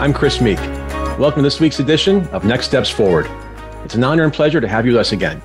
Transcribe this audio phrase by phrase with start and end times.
[0.00, 0.60] I'm Chris Meek.
[1.18, 3.26] Welcome to this week's edition of Next Steps Forward.
[3.84, 5.42] It's an honor and pleasure to have you with us again.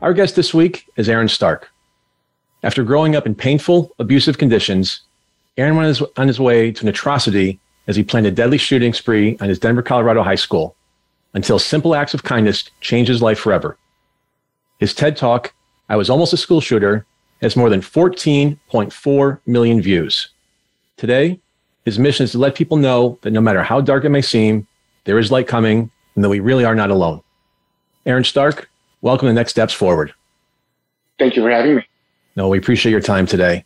[0.00, 1.70] Our guest this week is Aaron Stark.
[2.64, 5.02] After growing up in painful, abusive conditions,
[5.56, 9.36] Aaron went on his way to an atrocity as he planned a deadly shooting spree
[9.40, 10.74] on his Denver, Colorado high school
[11.32, 13.78] until simple acts of kindness changed his life forever.
[14.80, 15.54] His TED Talk,
[15.88, 17.06] I Was Almost a School Shooter,
[17.40, 20.30] has more than 14.4 million views.
[20.96, 21.38] Today,
[21.84, 24.66] his mission is to let people know that no matter how dark it may seem,
[25.04, 27.20] there is light coming and that we really are not alone.
[28.06, 28.70] Aaron Stark,
[29.00, 30.14] welcome to Next Steps Forward.
[31.18, 31.86] Thank you for having me.
[32.36, 33.64] No, we appreciate your time today.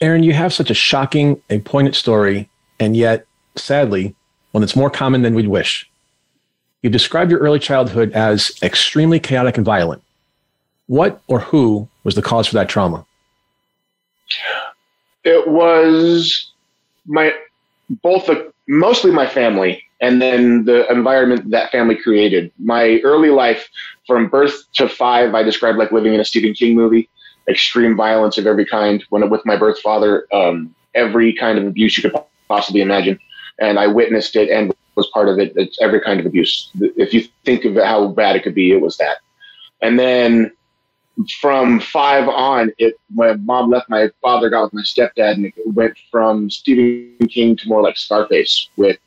[0.00, 2.48] Aaron, you have such a shocking and poignant story,
[2.80, 4.14] and yet, sadly,
[4.52, 5.88] one that's more common than we'd wish.
[6.82, 10.02] You described your early childhood as extremely chaotic and violent.
[10.86, 13.04] What or who was the cause for that trauma?
[15.24, 16.50] It was
[17.08, 17.32] my
[18.02, 22.52] both the mostly my family and then the environment that family created.
[22.58, 23.68] My early life,
[24.06, 27.08] from birth to five, I described like living in a Stephen King movie.
[27.48, 29.02] Extreme violence of every kind.
[29.08, 33.18] When with my birth father, um, every kind of abuse you could possibly imagine,
[33.58, 35.54] and I witnessed it and was part of it.
[35.56, 36.70] It's every kind of abuse.
[36.78, 39.18] If you think of how bad it could be, it was that.
[39.80, 40.52] And then
[41.40, 45.54] from five on, it when mom left, my father got with my stepdad, and it
[45.66, 48.98] went from Stephen King to more like Scarface with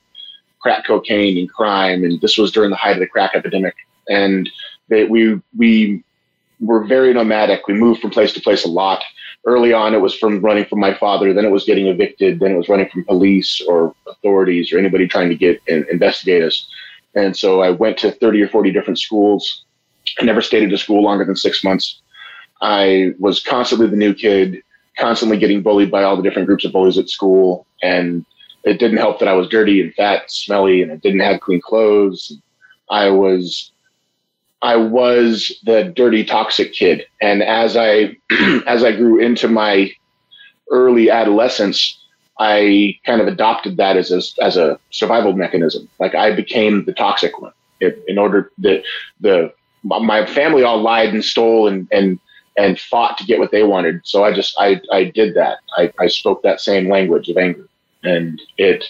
[0.59, 2.03] crack cocaine and crime.
[2.03, 3.75] And this was during the height of the crack epidemic.
[4.09, 4.49] And
[4.89, 6.03] they, we we
[6.59, 7.67] were very nomadic.
[7.67, 9.03] We moved from place to place a lot.
[9.45, 11.33] Early on, it was from running from my father.
[11.33, 12.39] Then it was getting evicted.
[12.39, 16.43] Then it was running from police or authorities or anybody trying to get and investigate
[16.43, 16.67] us.
[17.15, 19.65] And so I went to 30 or 40 different schools.
[20.19, 22.01] I never stayed at a school longer than six months.
[22.61, 24.61] I was constantly the new kid,
[24.97, 27.65] constantly getting bullied by all the different groups of bullies at school.
[27.81, 28.25] And
[28.63, 31.41] it didn't help that I was dirty and fat and smelly and I didn't have
[31.41, 32.37] clean clothes.
[32.89, 33.71] I was
[34.61, 37.05] I was the dirty toxic kid.
[37.21, 38.17] And as I
[38.67, 39.91] as I grew into my
[40.69, 41.97] early adolescence,
[42.39, 45.89] I kind of adopted that as a, as a survival mechanism.
[45.99, 48.83] Like I became the toxic one it, in order that
[49.19, 49.53] the
[49.83, 52.19] my family all lied and stole and and
[52.57, 54.01] and fought to get what they wanted.
[54.03, 55.59] So I just I I did that.
[55.77, 57.67] I, I spoke that same language of anger.
[58.03, 58.85] And it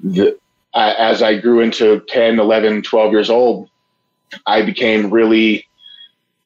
[0.00, 0.38] the,
[0.74, 3.70] as i grew into 10 11 12 years old
[4.46, 5.66] i became really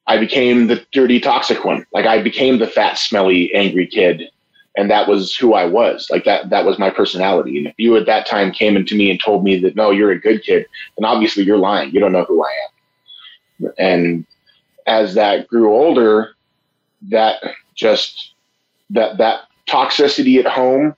[0.06, 1.84] i became the dirty toxic one.
[1.92, 4.30] Like i became the fat smelly angry kid.
[4.76, 6.08] And that was who i was.
[6.10, 7.58] Like that that was my personality.
[7.58, 10.12] And if you at that time came into me and told me that no you're
[10.12, 10.66] a good kid
[10.96, 11.90] then obviously you're lying.
[11.90, 12.79] You don't know who i am
[13.78, 14.26] and
[14.86, 16.34] as that grew older
[17.02, 17.42] that
[17.74, 18.32] just
[18.90, 20.94] that that toxicity at home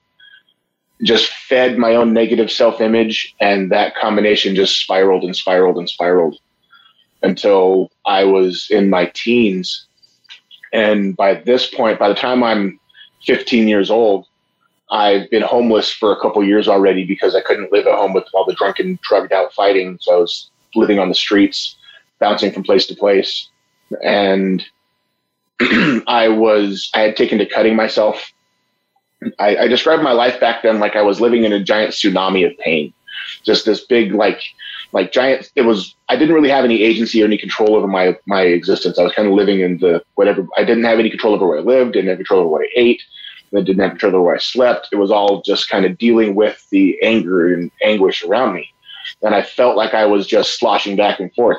[1.03, 3.35] just fed my own negative self image.
[3.41, 6.39] And that combination just spiraled and spiraled and spiraled
[7.23, 9.87] until I was in my teens.
[10.73, 12.81] And by this point, by the time I'm
[13.27, 14.27] 15 years old,
[14.91, 18.25] I've been homeless for a couple years already because I couldn't live at home with
[18.35, 19.99] all the drunken, drugged out fighting.
[20.01, 21.77] So I was living on the streets,
[22.23, 23.49] bouncing from place to place.
[24.03, 24.65] And
[26.07, 28.33] I was, I had taken to cutting myself
[29.39, 32.47] I, I described my life back then like I was living in a giant tsunami
[32.47, 32.93] of pain.
[33.45, 34.43] Just this big, like,
[34.93, 35.51] like giant.
[35.55, 35.95] It was.
[36.09, 38.99] I didn't really have any agency or any control over my my existence.
[38.99, 40.47] I was kind of living in the whatever.
[40.57, 41.93] I didn't have any control over where I lived.
[41.93, 43.03] Didn't have control over what I ate.
[43.57, 44.89] I didn't have control over where I slept.
[44.93, 48.69] It was all just kind of dealing with the anger and anguish around me,
[49.23, 51.59] and I felt like I was just sloshing back and forth.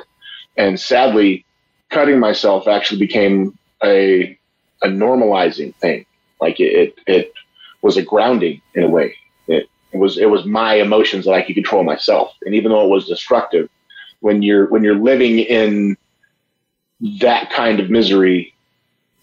[0.57, 1.45] And sadly,
[1.89, 4.37] cutting myself actually became a
[4.81, 6.05] a normalizing thing.
[6.41, 7.33] Like it, it, it
[7.81, 9.15] was a grounding in a way.
[9.47, 12.33] It, it was it was my emotions that I could control myself.
[12.45, 13.69] And even though it was destructive,
[14.19, 15.97] when you're when you're living in
[17.19, 18.53] that kind of misery,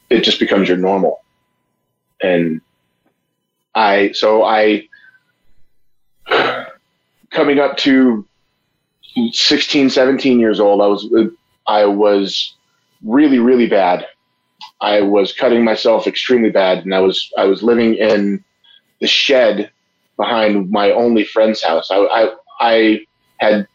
[0.08, 1.22] it just becomes your normal.
[2.22, 2.60] And
[3.74, 4.88] I so I
[7.30, 8.26] coming up to
[9.32, 11.08] 16 17 years old i was
[11.66, 12.54] i was
[13.02, 14.06] really really bad
[14.80, 18.42] i was cutting myself extremely bad and i was i was living in
[19.00, 19.70] the shed
[20.20, 21.90] behind my only friend's house.
[21.90, 22.30] I, I,
[22.60, 23.06] I
[23.38, 23.66] had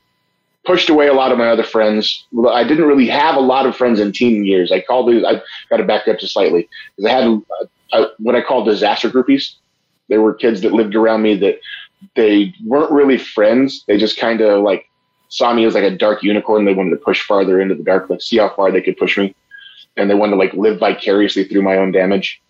[0.64, 2.26] pushed away a lot of my other friends.
[2.50, 4.72] I didn't really have a lot of friends in teen years.
[4.72, 8.08] I called it, I got to back up just slightly because I had a, a,
[8.20, 9.56] what I call disaster groupies.
[10.08, 11.60] They were kids that lived around me that
[12.16, 13.84] they weren't really friends.
[13.88, 14.88] They just kind of like
[15.30, 16.66] saw me as like a dark unicorn.
[16.66, 19.18] They wanted to push farther into the dark, like see how far they could push
[19.18, 19.36] me.
[19.98, 22.42] And they wanted to like live vicariously through my own damage.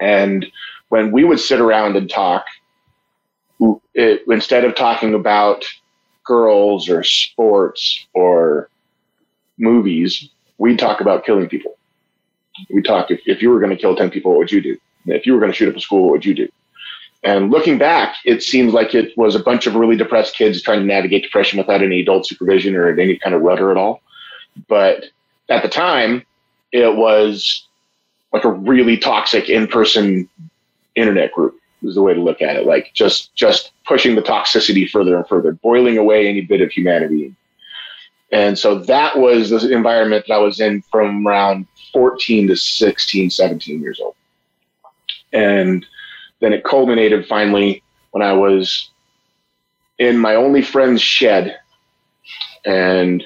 [0.00, 0.46] And
[0.88, 2.44] when we would sit around and talk,
[3.94, 5.64] it, instead of talking about
[6.24, 8.68] girls or sports or
[9.58, 10.28] movies,
[10.58, 11.76] we'd talk about killing people.
[12.72, 14.76] We talk if, if you were going to kill 10 people, what would you do?
[15.06, 16.48] If you were going to shoot up a school, what would you do?
[17.22, 20.80] And looking back, it seems like it was a bunch of really depressed kids trying
[20.80, 24.00] to navigate depression without any adult supervision or any kind of rudder at all.
[24.68, 25.04] But
[25.50, 26.24] at the time,
[26.72, 27.66] it was
[28.32, 30.28] like a really toxic in-person
[30.94, 32.66] internet group is the way to look at it.
[32.66, 37.34] Like just just pushing the toxicity further and further, boiling away any bit of humanity.
[38.32, 43.30] And so that was the environment that I was in from around 14 to 16,
[43.30, 44.14] 17 years old.
[45.32, 45.84] And
[46.40, 48.90] then it culminated finally when I was
[49.98, 51.58] in my only friend's shed.
[52.64, 53.22] And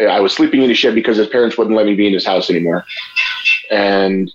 [0.00, 2.24] I was sleeping in his shed because his parents wouldn't let me be in his
[2.24, 2.84] house anymore.
[3.70, 4.32] And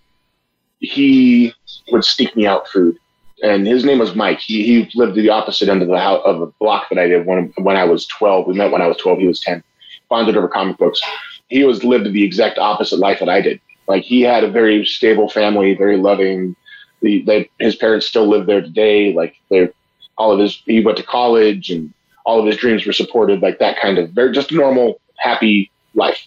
[0.79, 1.53] he
[1.91, 2.97] would sneak me out food.
[3.43, 4.39] And his name was Mike.
[4.39, 7.25] He, he lived the opposite end of the house, of the block that I did
[7.25, 8.47] when, when I was 12.
[8.47, 9.19] We met when I was 12.
[9.19, 9.63] He was 10.
[10.09, 11.01] Bonded over comic books.
[11.47, 13.59] He was lived the exact opposite life that I did.
[13.87, 16.55] Like he had a very stable family, very loving,
[17.05, 19.13] the, they, his parents still live there today.
[19.13, 19.71] Like they're
[20.17, 21.93] all of his, he went to college and
[22.25, 23.41] all of his dreams were supported.
[23.41, 26.25] Like that kind of very just normal, happy life.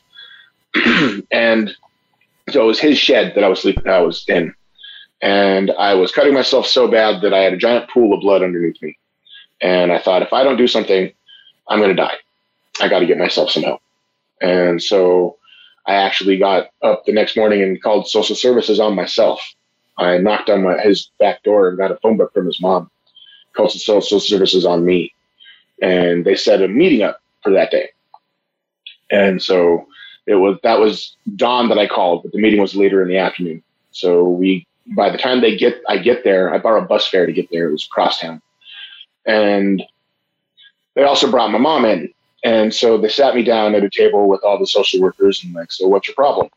[1.32, 1.75] and
[2.50, 3.88] so it was his shed that I was sleeping.
[3.88, 4.54] I was in,
[5.20, 8.42] and I was cutting myself so bad that I had a giant pool of blood
[8.42, 8.96] underneath me.
[9.60, 11.12] And I thought, if I don't do something,
[11.69, 12.14] I'm going to die.
[12.81, 13.82] I got to get myself some help.
[14.40, 15.36] And so
[15.86, 19.40] I actually got up the next morning and called social services on myself.
[19.98, 22.90] I knocked on my, his back door and got a phone book from his mom.
[23.54, 25.12] Called social services on me,
[25.82, 27.88] and they set a meeting up for that day.
[29.10, 29.88] And so
[30.26, 33.16] it was that was dawn that I called, but the meeting was later in the
[33.16, 33.62] afternoon.
[33.90, 34.64] So we
[34.94, 37.48] by the time they get I get there, I borrowed a bus fare to get
[37.50, 37.68] there.
[37.68, 38.40] It was crosstown,
[39.26, 39.82] and
[40.94, 42.12] they also brought my mom in.
[42.44, 45.52] And so they sat me down at a table with all the social workers and
[45.54, 46.48] like, so what's your problem?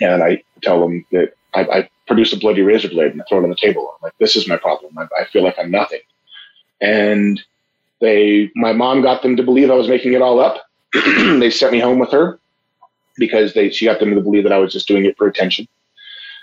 [0.00, 3.38] And I tell them that I, I produce a bloody razor blade and I throw
[3.38, 3.94] it on the table.
[3.94, 4.96] I'm like, this is my problem.
[4.98, 6.00] I, I feel like I'm nothing.
[6.80, 7.40] And
[8.00, 10.62] they, my mom got them to believe I was making it all up.
[10.94, 12.38] they sent me home with her
[13.16, 15.66] because they, she got them to believe that I was just doing it for attention.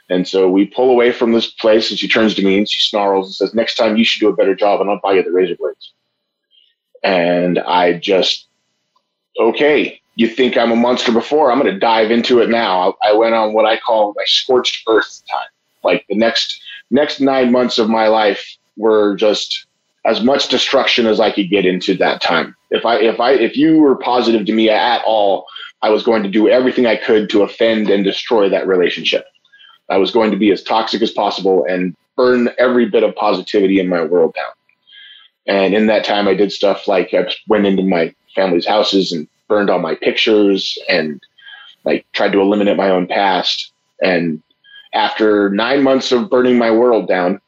[0.10, 2.80] And so we pull away from this place and she turns to me and she
[2.80, 5.24] snarls and says, next time you should do a better job and I'll buy you
[5.24, 5.94] the razor blades.
[7.04, 8.48] And I just,
[9.40, 12.95] okay, you think I'm a monster before, I'm going to dive into it now.
[13.03, 15.50] I, I, went on what I call my scorched earth time.
[15.83, 19.65] Like the next next nine months of my life were just
[20.06, 22.56] as much destruction as I could get into that time.
[22.69, 25.47] If I if I if you were positive to me at all,
[25.81, 29.25] I was going to do everything I could to offend and destroy that relationship.
[29.89, 33.79] I was going to be as toxic as possible and burn every bit of positivity
[33.79, 34.51] in my world down.
[35.47, 39.28] And in that time, I did stuff like I went into my family's houses and
[39.52, 41.22] burned all my pictures and
[41.84, 43.74] like tried to eliminate my own past.
[44.02, 44.42] And
[44.94, 47.42] after nine months of burning my world down,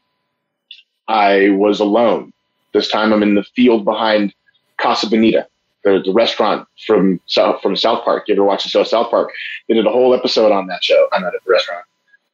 [1.08, 2.34] I was alone.
[2.74, 4.34] This time I'm in the field behind
[4.82, 5.48] Casa Bonita,
[5.86, 8.28] the, the restaurant from South from South Park.
[8.28, 9.32] You ever watch the show South Park?
[9.70, 11.86] They did a whole episode on that show, on that restaurant.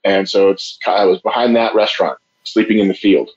[0.03, 3.29] And so it's I was behind that restaurant, sleeping in the field.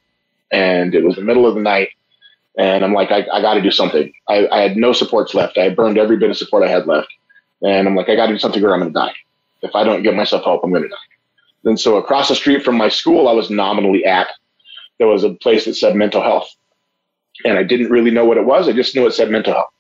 [0.51, 1.91] And it was the middle of the night
[2.59, 4.13] and I'm like, I, I got to do something.
[4.29, 5.57] I, I had no supports left.
[5.57, 7.09] I burned every bit of support I had left.
[7.63, 9.15] And I'm like, I got to do something or I'm going to die.
[9.63, 10.97] If I don't get myself help, I'm going to die.
[11.65, 14.29] And so across the street from my school, I was nominally at,
[14.99, 16.49] there was a place that said mental health.
[17.45, 18.69] And I didn't really know what it was.
[18.69, 19.73] I just knew it said mental health.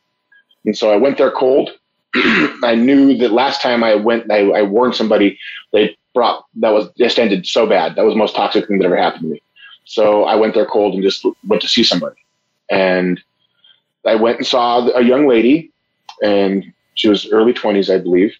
[0.64, 1.70] And so I went there cold.
[2.14, 5.38] I knew that last time I went, I, I warned somebody
[5.72, 7.96] they brought, that was just ended so bad.
[7.96, 9.42] That was the most toxic thing that ever happened to me.
[9.84, 12.21] So I went there cold and just went to see somebody.
[12.72, 13.22] And
[14.04, 15.70] I went and saw a young lady,
[16.22, 18.34] and she was early 20s, I believe.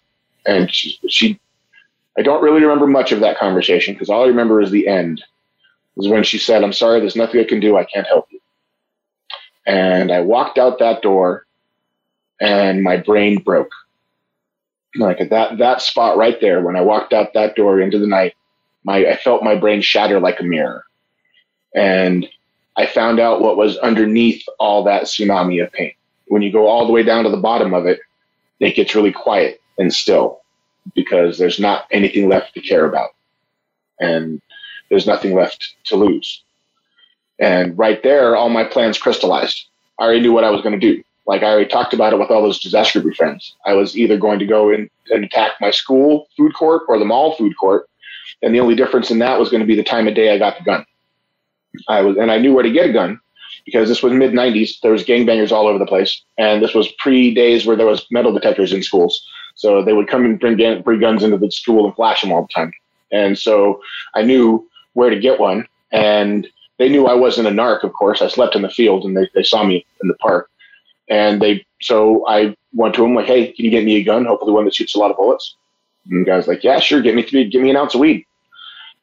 [0.45, 1.39] And she, she
[2.17, 5.23] I don't really remember much of that conversation because all I remember is the end.
[5.95, 7.77] Was when she said, I'm sorry, there's nothing I can do.
[7.77, 8.39] I can't help you.
[9.65, 11.45] And I walked out that door
[12.41, 13.71] and my brain broke.
[14.95, 18.07] Like at that, that spot right there, when I walked out that door into the
[18.07, 18.33] night,
[18.83, 20.85] my, I felt my brain shatter like a mirror.
[21.75, 22.27] And
[22.77, 25.93] I found out what was underneath all that tsunami of pain.
[26.27, 27.99] When you go all the way down to the bottom of it,
[28.59, 30.41] it gets really quiet and still
[30.95, 33.11] because there's not anything left to care about.
[33.99, 34.41] And
[34.89, 36.43] there's nothing left to lose.
[37.39, 39.65] And right there, all my plans crystallized.
[39.99, 41.03] I already knew what I was going to do.
[41.25, 43.55] Like I already talked about it with all those disaster group friends.
[43.65, 47.05] I was either going to go in and attack my school food court or the
[47.05, 47.87] mall food court.
[48.41, 50.37] And the only difference in that was going to be the time of day I
[50.37, 50.85] got the gun.
[51.87, 53.19] I was, and I knew where to get a gun
[53.65, 54.79] because this was mid '90s.
[54.81, 58.05] There was gangbangers all over the place, and this was pre days where there was
[58.11, 59.25] metal detectors in schools.
[59.55, 62.41] So they would come and bring, bring guns into the school and flash them all
[62.43, 62.73] the time.
[63.11, 63.81] And so
[64.15, 65.67] I knew where to get one.
[65.91, 66.47] And
[66.79, 68.21] they knew I wasn't a narc, of course.
[68.21, 70.49] I slept in the field and they, they saw me in the park.
[71.07, 74.25] And they, so I went to them like, hey, can you get me a gun?
[74.25, 75.55] Hopefully one that shoots a lot of bullets.
[76.09, 77.01] And the guy's like, yeah, sure.
[77.01, 78.25] Get me three, give me an ounce of weed.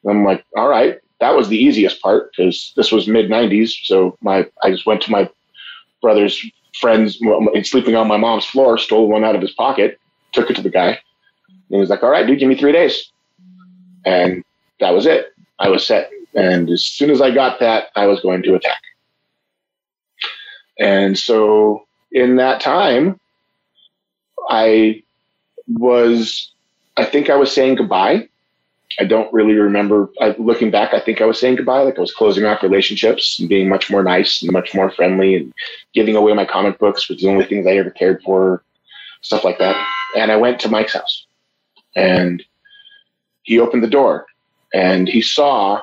[0.02, 0.98] And I'm like, all right.
[1.20, 3.72] That was the easiest part because this was mid 90s.
[3.84, 5.28] So my, I just went to my
[6.00, 6.42] brother's
[6.80, 7.20] friends
[7.64, 9.98] sleeping on my mom's floor, stole one out of his pocket,
[10.32, 10.98] took it to the guy.
[11.48, 13.10] And he was like, all right, dude, give me three days.
[14.04, 14.42] And
[14.80, 15.34] that was it.
[15.58, 16.10] I was set.
[16.34, 18.80] And as soon as I got that, I was going to attack.
[20.78, 23.20] And so in that time,
[24.48, 25.02] I
[25.68, 26.52] was,
[26.96, 28.29] I think I was saying goodbye.
[29.00, 30.10] I don't really remember.
[30.20, 31.80] I, looking back, I think I was saying goodbye.
[31.80, 35.36] Like I was closing off relationships and being much more nice and much more friendly
[35.36, 35.54] and
[35.94, 38.62] giving away my comic books, which is the only things I ever cared for,
[39.22, 39.74] stuff like that.
[40.18, 41.26] And I went to Mike's house
[41.96, 42.44] and
[43.42, 44.26] he opened the door
[44.74, 45.80] and he saw,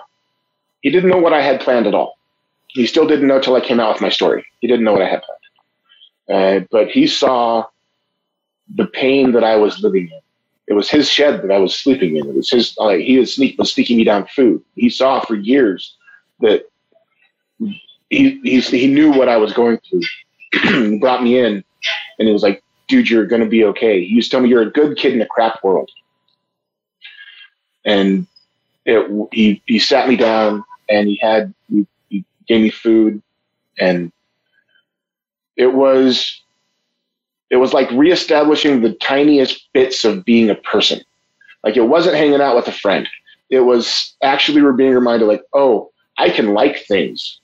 [0.81, 2.19] he didn't know what I had planned at all.
[2.67, 4.45] He still didn't know till I came out with my story.
[4.59, 6.63] He didn't know what I had planned.
[6.63, 7.65] Uh, but he saw
[8.75, 10.19] the pain that I was living in.
[10.67, 12.27] It was his shed that I was sleeping in.
[12.27, 14.61] It was his, like, he was, sneak, was sneaking me down food.
[14.75, 15.95] He saw for years
[16.41, 16.69] that
[17.59, 20.01] he, he, he knew what I was going through.
[20.91, 21.63] he brought me in
[22.19, 24.05] and he was like, dude, you're to be okay.
[24.05, 25.89] He used to tell me you're a good kid in a crap world.
[27.85, 28.27] And
[28.85, 33.21] it, he he sat me down and he had he, he gave me food
[33.77, 34.11] and
[35.55, 36.41] it was
[37.49, 40.99] it was like reestablishing the tiniest bits of being a person
[41.63, 43.07] like it wasn't hanging out with a friend
[43.49, 47.39] it was actually we're being reminded like oh i can like things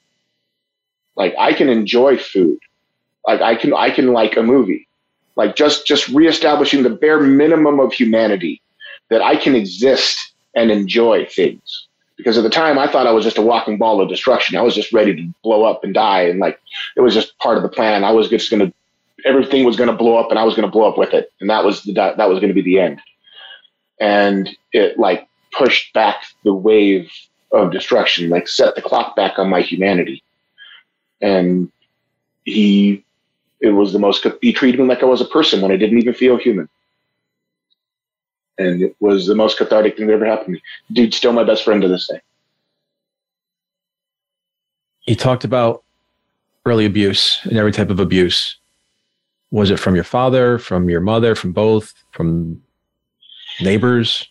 [1.15, 2.59] like i can enjoy food
[3.27, 4.87] like i can i can like a movie
[5.35, 8.61] like just just reestablishing the bare minimum of humanity
[9.09, 11.87] that i can exist and enjoy things.
[12.17, 14.57] Because at the time, I thought I was just a walking ball of destruction.
[14.57, 16.59] I was just ready to blow up and die, and like
[16.95, 18.03] it was just part of the plan.
[18.03, 18.73] I was just going to,
[19.25, 21.31] everything was going to blow up, and I was going to blow up with it,
[21.39, 23.01] and that was the that was going to be the end.
[23.99, 27.11] And it like pushed back the wave
[27.51, 30.23] of destruction, like set the clock back on my humanity.
[31.21, 31.71] And
[32.43, 33.05] he,
[33.61, 34.25] it was the most.
[34.41, 36.67] He treated me like I was a person when I didn't even feel human
[38.57, 40.61] and it was the most cathartic thing that ever happened to me.
[40.91, 42.19] Dude, still my best friend to this day.
[45.05, 45.83] You talked about
[46.65, 48.57] early abuse and every type of abuse.
[49.53, 52.59] Was it from your father, from your mother, from both, from
[53.61, 54.27] neighbors?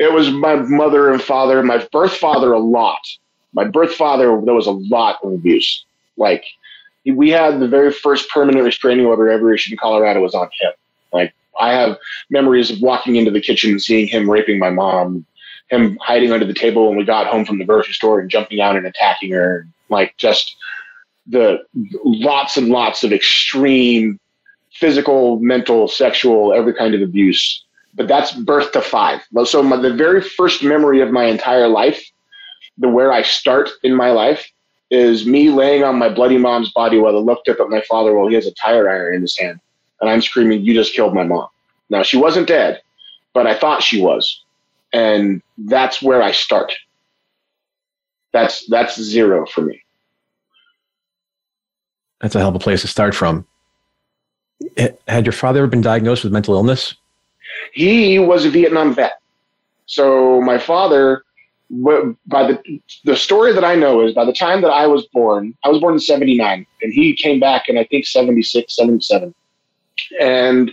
[0.00, 2.98] It was my mother and father, my birth father a lot.
[3.52, 5.84] My birth father, there was a lot of abuse.
[6.16, 6.44] Like
[7.06, 10.72] we had the very first permanent restraining order ever issued in Colorado was on him.
[11.12, 11.96] Like I have
[12.28, 15.24] memories of walking into the kitchen and seeing him raping my mom,
[15.70, 18.60] him hiding under the table when we got home from the grocery store and jumping
[18.60, 19.64] out and attacking her.
[19.90, 20.56] Like just
[21.24, 21.58] the
[22.04, 24.18] lots and lots of extreme
[24.74, 27.64] physical, mental, sexual, every kind of abuse.
[27.94, 29.20] But that's birth to five.
[29.44, 32.04] So my, the very first memory of my entire life,
[32.78, 34.50] the where I start in my life,
[34.90, 38.14] is me laying on my bloody mom's body while I looked up at my father
[38.14, 39.60] while he has a tire iron in his hand
[40.00, 41.48] and I'm screaming, "You just killed my mom!"
[41.88, 42.82] Now she wasn't dead,
[43.32, 44.42] but I thought she was,
[44.92, 46.72] and that's where I start.
[48.32, 49.82] That's that's zero for me.
[52.20, 53.46] That's a hell of a place to start from.
[54.76, 56.94] Eh, had your father ever been diagnosed with mental illness?
[57.72, 59.20] He was a Vietnam vet.
[59.86, 61.24] So my father,
[61.70, 65.54] by the the story that I know is by the time that I was born,
[65.64, 69.34] I was born in 79 and he came back in I think 76, 77.
[70.20, 70.70] And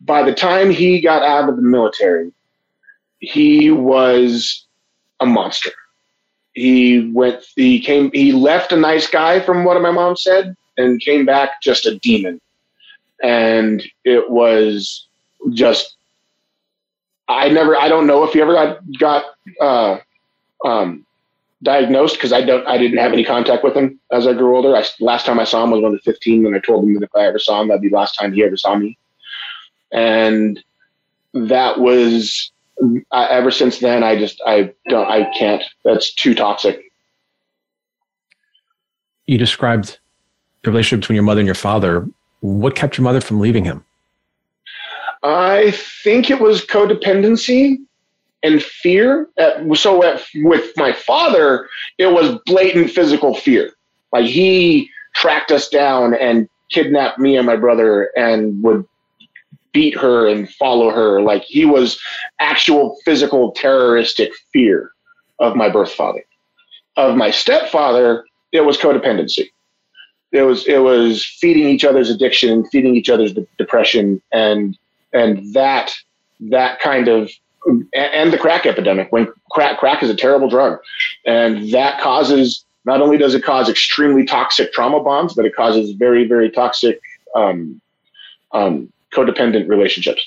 [0.00, 2.32] by the time he got out of the military,
[3.18, 4.66] he was
[5.20, 5.72] a monster.
[6.54, 11.00] He went, he came, he left a nice guy, from what my mom said, and
[11.00, 12.40] came back just a demon.
[13.22, 15.06] And it was
[15.52, 15.96] just,
[17.28, 19.24] I never, I don't know if he ever got, got,
[19.60, 19.98] uh,
[20.64, 21.06] um,
[21.62, 24.74] diagnosed because I don't I didn't have any contact with him as I grew older.
[24.76, 26.94] I, last time I saw him was when I was 15 when I told him
[26.94, 28.96] that if I ever saw him, that'd be the last time he ever saw me.
[29.92, 30.62] And
[31.34, 32.50] that was
[32.82, 34.02] uh, ever since then.
[34.02, 35.62] I just I don't I can't.
[35.84, 36.92] That's too toxic.
[39.26, 39.98] You described
[40.62, 42.08] the relationship between your mother and your father.
[42.40, 43.84] What kept your mother from leaving him?
[45.22, 47.78] I think it was codependency
[48.42, 49.28] and fear.
[49.74, 51.68] so at, with my father,
[51.98, 53.72] it was blatant physical fear.
[54.12, 58.86] Like he tracked us down and kidnapped me and my brother and would
[59.72, 61.20] beat her and follow her.
[61.20, 62.00] Like he was
[62.38, 64.90] actual physical terroristic fear
[65.38, 66.24] of my birth father.
[66.96, 69.50] Of my stepfather, it was codependency.
[70.32, 74.78] It was it was feeding each other's addiction, feeding each other's de- depression, and
[75.12, 75.92] and that
[76.40, 77.30] that kind of
[77.92, 80.78] and the crack epidemic when crack crack is a terrible drug.
[81.26, 85.90] And that causes not only does it cause extremely toxic trauma bonds but it causes
[85.92, 87.00] very very toxic
[87.34, 87.80] um,
[88.52, 90.26] um, codependent relationships.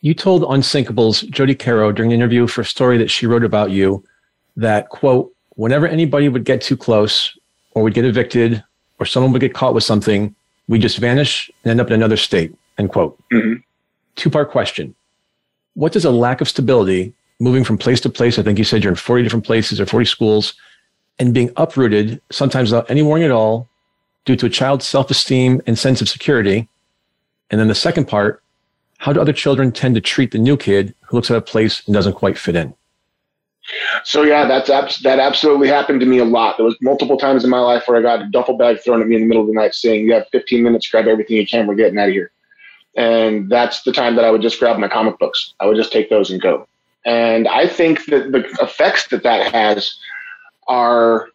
[0.00, 3.70] You told unsinkable's jodi caro during an interview for a story that she wrote about
[3.70, 4.04] you
[4.56, 7.36] that quote whenever anybody would get too close
[7.74, 8.62] or we'd get evicted
[8.98, 10.34] or someone would get caught with something
[10.68, 13.54] we just vanish and end up in another state end quote mm-hmm.
[14.16, 14.94] two part question
[15.74, 18.82] what does a lack of stability, moving from place to place, I think you said
[18.82, 20.54] you're in 40 different places or 40 schools,
[21.18, 23.68] and being uprooted, sometimes without any warning at all,
[24.24, 26.68] due to a child's self esteem and sense of security?
[27.50, 28.42] And then the second part,
[28.98, 31.82] how do other children tend to treat the new kid who looks at a place
[31.86, 32.74] and doesn't quite fit in?
[34.04, 36.56] So yeah, that's abs- that absolutely happened to me a lot.
[36.56, 39.08] There was multiple times in my life where I got a duffel bag thrown at
[39.08, 41.46] me in the middle of the night, saying, "You have 15 minutes, grab everything you
[41.46, 41.66] can.
[41.66, 42.30] We're getting out of here."
[42.96, 45.54] And that's the time that I would just grab my comic books.
[45.60, 46.68] I would just take those and go.
[47.06, 49.94] And I think that the effects that that has
[50.68, 51.28] are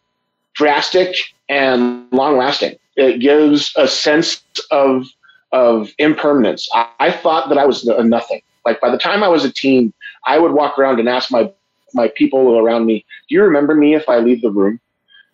[0.53, 1.15] drastic
[1.47, 2.77] and long lasting.
[2.95, 5.05] It gives a sense of
[5.51, 6.69] of impermanence.
[6.73, 8.41] I, I, thought that I was a nothing.
[8.65, 9.93] Like by the time I was a teen,
[10.27, 11.51] I would walk around and ask my
[11.93, 14.79] my people around me, "Do you remember me if I leave the room?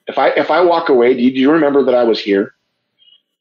[0.07, 2.53] If I if I walk away, do you, do you remember that I was here?"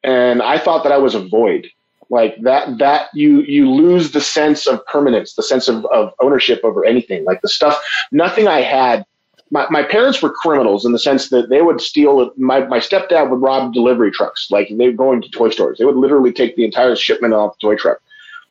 [0.03, 1.69] And I thought that I was a void.
[2.11, 6.61] Like that that you you lose the sense of permanence the sense of, of ownership
[6.63, 7.25] over anything.
[7.25, 9.07] Like the stuff nothing i had
[9.51, 13.31] my, my parents were criminals in the sense that they would steal my, my stepdad
[13.31, 14.49] would rob delivery trucks.
[14.51, 15.79] Like they were going to toy stores.
[15.79, 17.99] They would literally take the entire shipment off the toy truck.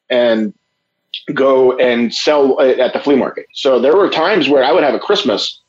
[0.10, 0.54] And
[1.34, 4.84] go and sell it at the flea market so there were times where i would
[4.84, 5.62] have a christmas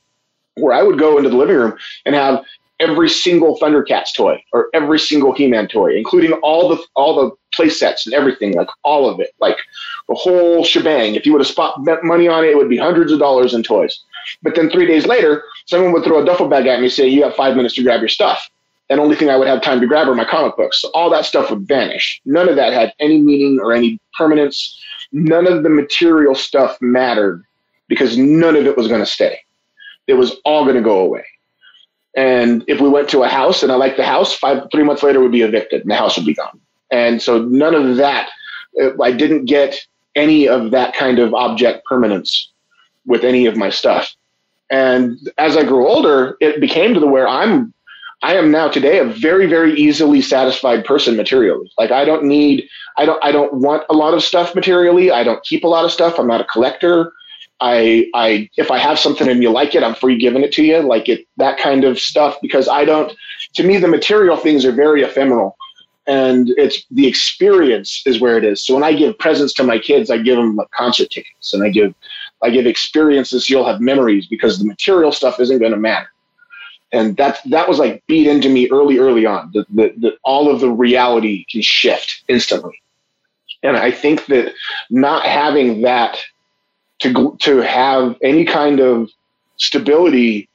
[0.55, 1.77] where i would go into the living room
[2.07, 2.45] and have
[2.81, 7.69] every single Thundercats toy or every single He-Man toy, including all the all the play
[7.69, 9.59] sets and everything, like all of it, like
[10.09, 11.15] the whole shebang.
[11.15, 13.63] If you would have spot money on it, it would be hundreds of dollars in
[13.63, 13.99] toys.
[14.43, 17.07] But then three days later, someone would throw a duffel bag at me and say,
[17.07, 18.49] "You have five minutes to grab your stuff."
[18.91, 20.83] And only thing I would have time to grab are my comic books.
[20.83, 22.21] So all that stuff would vanish.
[22.27, 24.79] None of that had any meaning or any permanence.
[25.15, 27.45] None of the material stuff mattered
[27.89, 29.39] because none of it was going to stay.
[30.09, 31.25] It was all going to go away.
[32.17, 35.05] And if we went to a house and I liked the house, five three months
[35.05, 36.61] later we'd be evicted and the house would be gone.
[36.91, 38.29] And so none of that.
[38.81, 39.79] Uh, I didn't get
[40.17, 42.51] any of that kind of object permanence
[43.07, 44.15] with any of my stuff.
[44.69, 47.73] And as I grew older, it became to the where I'm
[48.23, 51.71] I am now today a very, very easily satisfied person materially.
[51.79, 55.11] Like I don't need, I don't, I don't want a lot of stuff materially.
[55.11, 56.19] I don't keep a lot of stuff.
[56.19, 57.13] I'm not a collector.
[57.61, 60.65] I, I, if I have something and you like it, I'm free giving it to
[60.65, 63.13] you, like it, that kind of stuff, because I don't,
[63.55, 65.57] to me, the material things are very ephemeral
[66.07, 68.65] and it's the experience is where it is.
[68.65, 71.63] So when I give presents to my kids, I give them like concert tickets and
[71.63, 71.95] I give,
[72.43, 73.49] I give experiences.
[73.49, 76.09] You'll have memories because the material stuff isn't going to matter.
[76.95, 80.71] And that, that was like beat into me early, early on that, all of the
[80.71, 82.81] reality can shift instantly.
[83.65, 84.55] And I think that
[84.91, 86.23] not having that
[87.01, 89.11] to to have any kind of
[89.57, 90.49] stability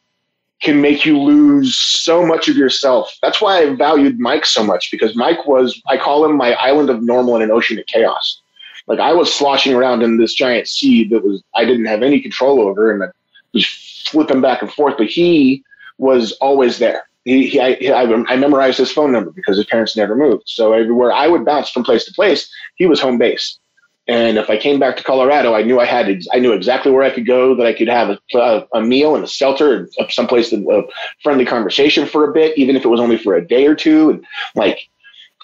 [0.61, 3.17] can make you lose so much of yourself.
[3.21, 6.89] That's why I valued Mike so much because Mike was I call him my island
[6.89, 8.41] of normal in an ocean of chaos.
[8.87, 12.21] Like I was sloshing around in this giant sea that was I didn't have any
[12.21, 13.07] control over and I
[13.53, 13.65] was
[14.05, 15.63] flipping back and forth, but he
[15.99, 17.03] was always there.
[17.25, 20.43] He, he I, I, I memorized his phone number because his parents never moved.
[20.47, 23.59] So everywhere I would bounce from place to place, he was home base.
[24.07, 27.03] And if I came back to Colorado, I knew I had, I knew exactly where
[27.03, 30.51] I could go, that I could have a, a meal and a shelter, and someplace,
[30.51, 30.81] a
[31.21, 34.09] friendly conversation for a bit, even if it was only for a day or two.
[34.09, 34.89] And like,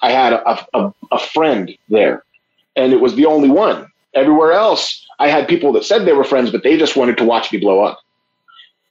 [0.01, 2.23] I had a, a, a friend there,
[2.75, 3.87] and it was the only one.
[4.15, 7.23] Everywhere else, I had people that said they were friends, but they just wanted to
[7.23, 7.99] watch me blow up.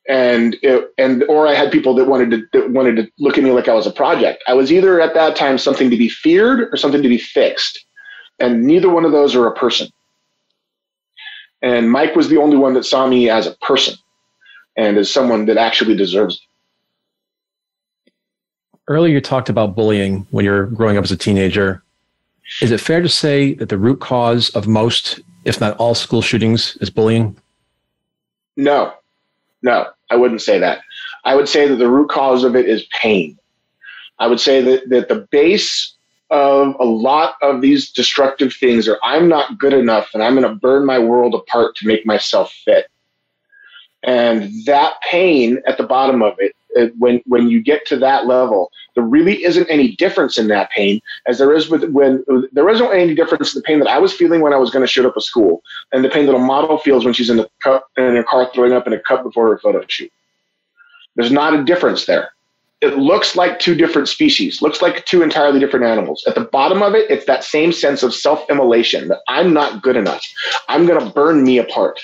[0.09, 3.45] And it, and or I had people that wanted to that wanted to look at
[3.45, 4.45] me like I was a project.
[4.47, 7.85] I was either at that time something to be feared or something to be fixed,
[8.39, 9.89] and neither one of those are a person.
[11.63, 13.95] And Mike was the only one that saw me as a person
[14.77, 18.11] and as someone that actually deserves it.
[18.87, 21.83] Earlier, you talked about bullying when you're growing up as a teenager.
[22.61, 26.21] Is it fair to say that the root cause of most, if not all, school
[26.21, 27.35] shootings is bullying?
[28.59, 28.93] No,
[29.65, 30.83] no, I wouldn't say that.
[31.25, 33.39] I would say that the root cause of it is pain.
[34.19, 35.95] I would say that, that the base
[36.31, 40.49] of a lot of these destructive things are I'm not good enough and I'm going
[40.49, 42.91] to burn my world apart to make myself fit.
[44.03, 46.55] And that pain at the bottom of it,
[46.99, 51.01] when when you get to that level, there really isn't any difference in that pain
[51.27, 54.13] as there is with when there isn't any difference in the pain that I was
[54.13, 56.39] feeling when I was going to shoot up a school and the pain that a
[56.39, 59.23] model feels when she's in the cup in her car throwing up in a cup
[59.23, 60.13] before her photo shoot.
[61.17, 62.31] There's not a difference there.
[62.81, 66.23] It looks like two different species, looks like two entirely different animals.
[66.27, 69.97] At the bottom of it, it's that same sense of self-immolation that I'm not good
[69.97, 70.23] enough.
[70.69, 71.99] I'm going to burn me apart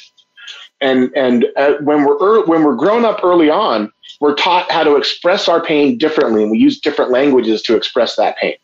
[0.81, 4.85] and and uh, when we're early, when we're grown up early on, we're taught how
[4.85, 8.55] to express our pain differently, and we use different languages to express that pain.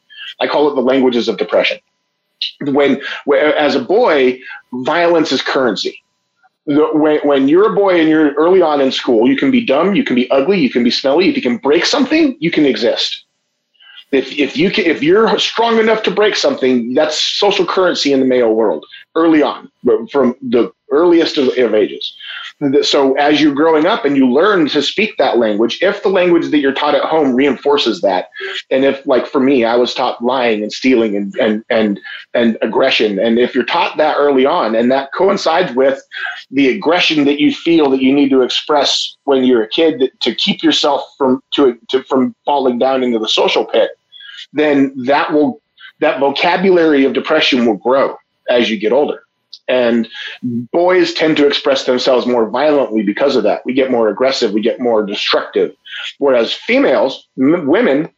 [0.40, 1.79] I call it the languages of depression.
[2.61, 3.01] When,
[3.33, 4.38] as a boy,
[4.73, 6.03] violence is currency.
[6.66, 9.95] When, when you're a boy and you're early on in school, you can be dumb,
[9.95, 11.29] you can be ugly, you can be smelly.
[11.29, 13.25] If you can break something, you can exist.
[14.12, 18.21] If, if you can, if you're strong enough to break something, that's social currency in
[18.21, 19.71] the male world early on,
[20.12, 22.14] from the earliest of, of ages.
[22.83, 26.51] So as you're growing up and you learn to speak that language, if the language
[26.51, 28.31] that you're taught at home reinforces that,
[28.71, 32.01] and if like for me, I was taught lying and stealing and and and
[32.33, 36.03] and aggression, and if you're taught that early on, and that coincides with
[36.51, 40.35] the aggression that you feel that you need to express when you're a kid to
[40.35, 43.90] keep yourself from to, to from falling down into the social pit,
[44.55, 45.61] then that will
[46.01, 48.16] that vocabulary of depression will grow
[48.49, 49.26] as you get older.
[49.68, 50.09] And
[50.72, 53.64] boys tend to express themselves more violently because of that.
[53.64, 55.74] We get more aggressive, we get more destructive.
[56.18, 58.09] Whereas females, m- women,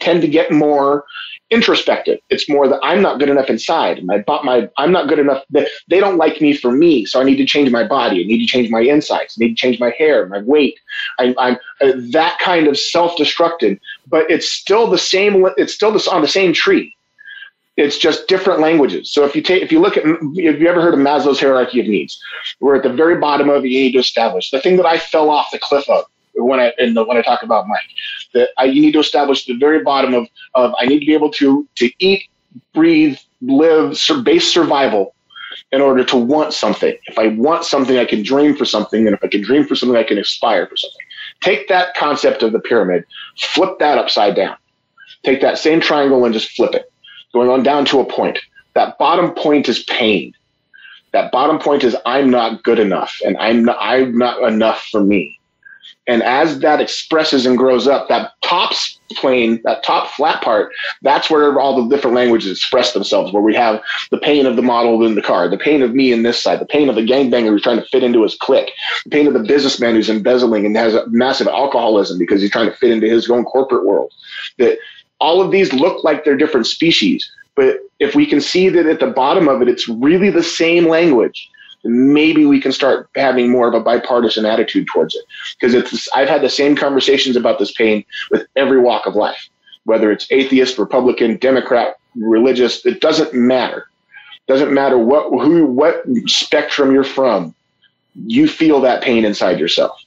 [0.00, 1.04] tend to get more
[1.50, 2.18] introspective.
[2.28, 4.04] It's more that I'm not good enough inside.
[4.04, 5.44] My, my, I'm not good enough.
[5.50, 8.22] They don't like me for me, so I need to change my body.
[8.22, 9.36] I need to change my insides.
[9.38, 10.78] I need to change my hair, my weight.
[11.18, 15.46] I, I'm uh, that kind of self-destructive, but it's still the same.
[15.56, 16.94] It's still this on the same tree.
[17.78, 19.08] It's just different languages.
[19.08, 21.78] So if you take, if you look at, if you ever heard of Maslow's hierarchy
[21.78, 22.20] of needs,
[22.58, 23.68] we're at the very bottom of it.
[23.68, 26.72] You need to establish the thing that I fell off the cliff of when I
[26.76, 27.78] the, when I talk about Mike.
[28.34, 31.14] That I, you need to establish the very bottom of of I need to be
[31.14, 32.24] able to to eat,
[32.74, 35.14] breathe, live, base survival
[35.70, 36.96] in order to want something.
[37.06, 39.76] If I want something, I can dream for something, and if I can dream for
[39.76, 41.06] something, I can aspire for something.
[41.42, 43.04] Take that concept of the pyramid,
[43.38, 44.56] flip that upside down.
[45.22, 46.90] Take that same triangle and just flip it
[47.32, 48.38] going on down to a point.
[48.74, 50.34] That bottom point is pain.
[51.12, 55.02] That bottom point is I'm not good enough and I'm not, I'm not enough for
[55.02, 55.38] me.
[56.08, 58.72] And as that expresses and grows up, that top
[59.12, 63.54] plane, that top flat part, that's where all the different languages express themselves, where we
[63.54, 66.42] have the pain of the model in the car, the pain of me in this
[66.42, 68.70] side, the pain of the gangbanger who's trying to fit into his clique,
[69.04, 72.70] the pain of the businessman who's embezzling and has a massive alcoholism because he's trying
[72.70, 74.10] to fit into his own corporate world.
[74.56, 74.78] That
[75.20, 77.30] all of these look like they're different species.
[77.54, 80.86] But if we can see that at the bottom of it, it's really the same
[80.86, 81.50] language,
[81.84, 85.24] maybe we can start having more of a bipartisan attitude towards it.
[85.58, 89.48] Because it's I've had the same conversations about this pain with every walk of life,
[89.84, 93.88] whether it's atheist, Republican, Democrat, religious, it doesn't matter.
[94.46, 97.54] Doesn't matter what who what spectrum you're from,
[98.14, 100.00] you feel that pain inside yourself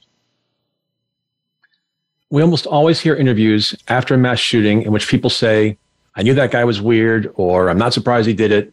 [2.32, 5.76] we almost always hear interviews after a mass shooting in which people say,
[6.16, 8.72] I knew that guy was weird, or I'm not surprised he did it.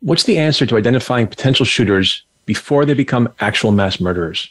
[0.00, 4.50] What's the answer to identifying potential shooters before they become actual mass murderers?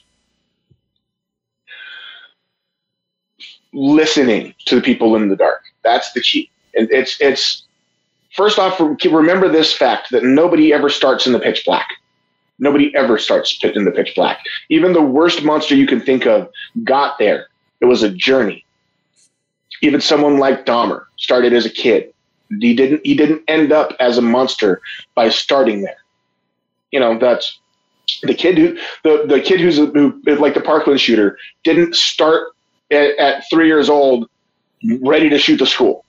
[3.74, 5.64] Listening to the people in the dark.
[5.84, 6.52] That's the key.
[6.76, 7.64] And it's, it's,
[8.36, 11.88] first off, remember this fact that nobody ever starts in the pitch black.
[12.60, 14.42] Nobody ever starts in the pitch black.
[14.70, 16.48] Even the worst monster you can think of
[16.84, 17.49] got there
[17.82, 18.66] it was a journey.
[19.82, 22.14] Even someone like Dahmer started as a kid.
[22.60, 24.82] He didn't he didn't end up as a monster
[25.16, 25.98] by starting there.
[26.92, 27.60] You know, that's
[28.24, 32.48] the kid who the, the kid who's who like the Parkland shooter didn't start
[32.92, 34.28] at, at three years old
[35.02, 36.06] ready to shoot the school.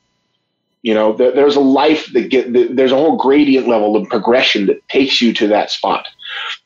[0.83, 4.67] You know, there, there's a life that get there's a whole gradient level of progression
[4.67, 6.09] that takes you to that spot.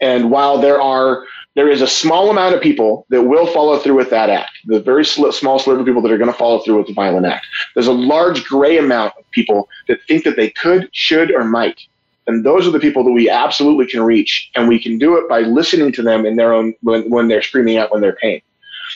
[0.00, 3.94] And while there are there is a small amount of people that will follow through
[3.94, 4.52] with that act.
[4.66, 6.94] The very sl- small sliver of people that are going to follow through with the
[6.94, 7.46] violent act.
[7.74, 11.80] There's a large gray amount of people that think that they could, should, or might.
[12.26, 14.50] And those are the people that we absolutely can reach.
[14.54, 17.42] And we can do it by listening to them in their own, when, when they're
[17.42, 18.40] screaming out when they're pain.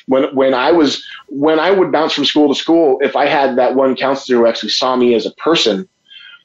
[0.07, 3.57] When, when I was, when I would bounce from school to school, if I had
[3.57, 5.89] that one counselor who actually saw me as a person,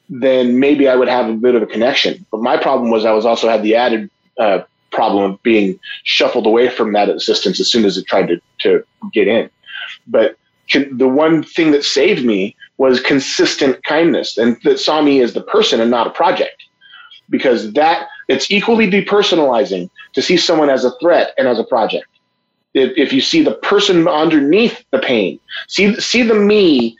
[0.09, 2.25] then maybe I would have a bit of a connection.
[2.31, 4.59] But my problem was I was also had the added uh,
[4.93, 8.83] problem of being shuffled away from that assistance as soon as it tried to, to
[9.11, 9.49] get in.
[10.07, 10.37] But
[10.91, 15.41] the one thing that saved me was consistent kindness and that saw me as the
[15.41, 16.63] person and not a project.
[17.29, 22.07] Because that it's equally depersonalizing to see someone as a threat and as a project.
[22.73, 26.97] If, if you see the person underneath the pain see see the me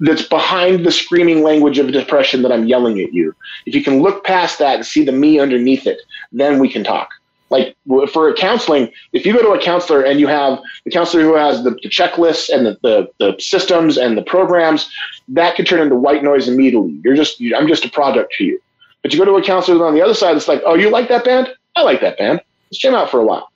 [0.00, 3.32] that's behind the screaming language of depression that i'm yelling at you.
[3.64, 6.00] If you can look past that and see the me underneath it
[6.32, 7.10] then we can talk
[7.52, 7.76] like
[8.12, 11.62] for counseling, if you go to a counselor and you have the counselor who has
[11.62, 14.90] the, the checklists and the, the, the, systems and the programs,
[15.28, 16.98] that could turn into white noise immediately.
[17.04, 18.60] You're just, I'm just a product to you.
[19.02, 21.08] But you go to a counselor on the other side, it's like, oh, you like
[21.08, 21.48] that band?
[21.76, 22.40] I like that band.
[22.70, 23.50] Let's jam out for a while.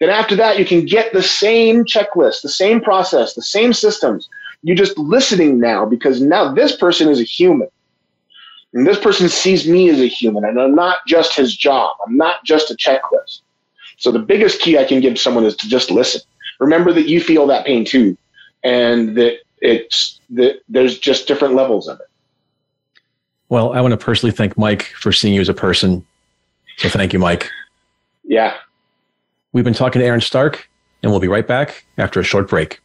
[0.00, 4.28] Then after that, you can get the same checklist, the same process, the same systems.
[4.62, 7.68] You're just listening now because now this person is a human.
[8.72, 11.96] And this person sees me as a human, and I'm not just his job.
[12.06, 13.40] I'm not just a checklist.
[13.96, 16.20] So the biggest key I can give someone is to just listen.
[16.60, 18.16] Remember that you feel that pain too,
[18.62, 22.06] and that it's that there's just different levels of it.
[23.48, 26.04] Well, I want to personally thank Mike for seeing you as a person.
[26.78, 27.50] So thank you, Mike.
[28.24, 28.54] Yeah.
[29.52, 30.68] We've been talking to Aaron Stark,
[31.02, 32.80] and we'll be right back after a short break.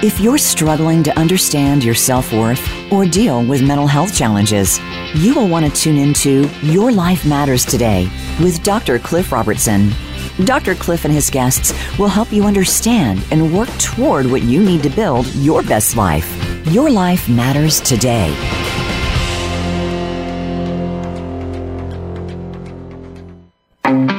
[0.00, 4.78] If you're struggling to understand your self worth or deal with mental health challenges,
[5.12, 8.08] you will want to tune into Your Life Matters Today
[8.40, 9.00] with Dr.
[9.00, 9.90] Cliff Robertson.
[10.44, 10.76] Dr.
[10.76, 14.88] Cliff and his guests will help you understand and work toward what you need to
[14.88, 16.32] build your best life.
[16.68, 18.32] Your life matters today.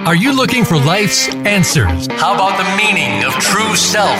[0.06, 2.08] Are you looking for life's answers?
[2.14, 4.20] How about the meaning of true self?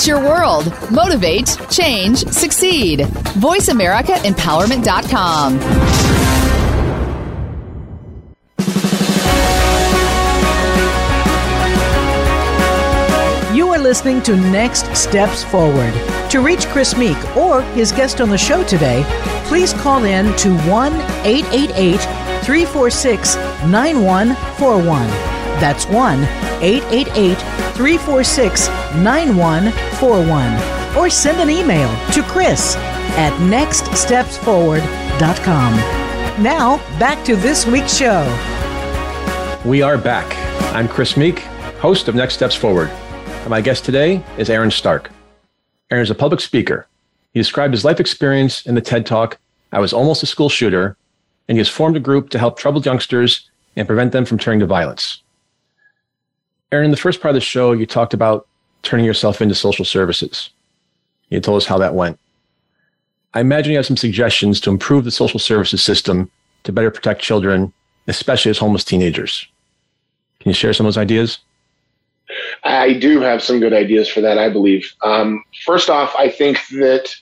[0.00, 0.72] It's your world.
[0.90, 3.00] Motivate, change, succeed.
[3.00, 5.60] VoiceAmericaEmpowerment.com.
[13.54, 15.92] You are listening to Next Steps Forward.
[16.30, 19.04] To reach Chris Meek or his guest on the show today,
[19.44, 20.94] please call in to 1
[21.26, 22.00] 888
[22.42, 23.36] 346
[23.66, 25.08] 9141.
[25.60, 26.24] That's 1
[26.62, 30.96] 888 346 9141.
[30.98, 32.76] Or send an email to Chris
[33.16, 35.76] at nextstepsforward.com.
[36.42, 38.26] Now, back to this week's show.
[39.64, 40.30] We are back.
[40.74, 41.38] I'm Chris Meek,
[41.80, 42.90] host of Next Steps Forward.
[42.90, 45.10] And my guest today is Aaron Stark.
[45.90, 46.86] Aaron is a public speaker.
[47.32, 49.38] He described his life experience in the TED Talk,
[49.72, 50.98] I Was Almost a School Shooter,
[51.48, 54.60] and he has formed a group to help troubled youngsters and prevent them from turning
[54.60, 55.22] to violence.
[56.72, 58.46] Aaron, in the first part of the show, you talked about
[58.82, 60.50] turning yourself into social services.
[61.28, 62.18] You told us how that went.
[63.34, 66.30] I imagine you have some suggestions to improve the social services system
[66.64, 67.72] to better protect children,
[68.08, 69.46] especially as homeless teenagers.
[70.40, 71.38] Can you share some of those ideas?
[72.64, 74.92] I do have some good ideas for that, I believe.
[75.02, 77.14] Um, first off, I think that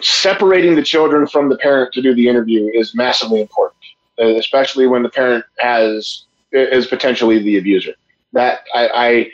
[0.00, 3.80] separating the children from the parent to do the interview is massively important,
[4.18, 7.94] especially when the parent has is potentially the abuser.
[8.32, 9.30] That I, I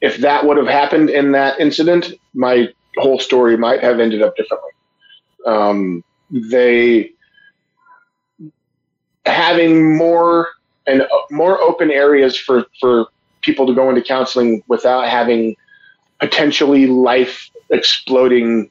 [0.00, 4.36] if that would have happened in that incident, my whole story might have ended up
[4.36, 4.70] differently.
[5.46, 7.12] Um, they
[9.26, 10.48] having more
[10.86, 13.06] and uh, more open areas for for
[13.42, 15.56] people to go into counseling without having
[16.18, 18.70] potentially life exploding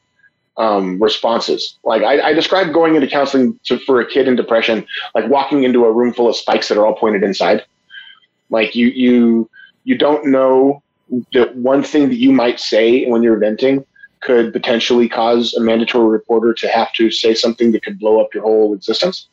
[0.57, 1.77] um, responses.
[1.83, 5.63] Like I, I describe going into counseling to, for a kid in depression, like walking
[5.63, 7.63] into a room full of spikes that are all pointed inside.
[8.49, 9.49] Like you, you,
[9.83, 10.81] you don't know
[11.33, 13.85] that one thing that you might say when you're venting
[14.21, 18.33] could potentially cause a mandatory reporter to have to say something that could blow up
[18.33, 19.27] your whole existence.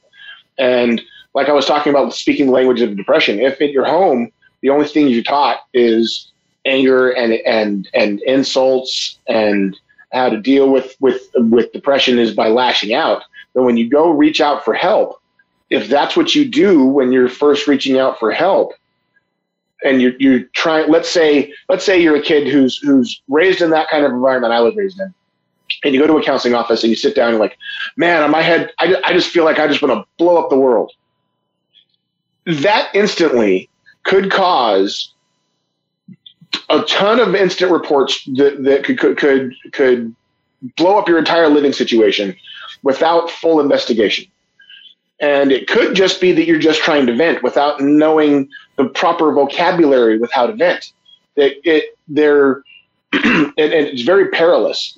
[0.59, 1.03] And
[1.35, 4.31] like I was talking about speaking the language of depression, if at your home
[4.63, 6.33] the only thing you're taught is
[6.65, 9.79] anger and and and insults and
[10.13, 13.23] how to deal with with with depression is by lashing out,
[13.55, 15.21] then when you go reach out for help,
[15.69, 18.73] if that's what you do when you're first reaching out for help,
[19.85, 23.71] and you're you're trying, let's say let's say you're a kid who's who's raised in
[23.71, 25.13] that kind of environment I was raised in,
[25.85, 27.59] and you go to a counseling office and you sit down and you're like,
[27.97, 30.51] man, on my head, I, I just feel like I just want to blow up
[30.51, 30.93] the world.
[32.47, 33.69] That instantly
[34.05, 35.13] could cause
[36.71, 40.15] a ton of instant reports that, that could, could could could
[40.77, 42.35] blow up your entire living situation
[42.83, 44.27] without full investigation.
[45.21, 49.33] And it could just be that you're just trying to vent without knowing the proper
[49.33, 50.93] vocabulary with how to vent.
[51.37, 52.63] That it they're
[53.13, 54.95] and, and it's very perilous.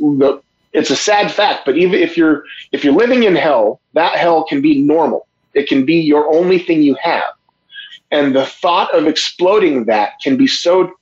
[0.73, 4.45] It's a sad fact, but even if you're if you're living in hell, that hell
[4.45, 5.27] can be normal.
[5.55, 7.33] It can be your only thing you have.
[8.11, 10.93] And the thought of exploding that can be so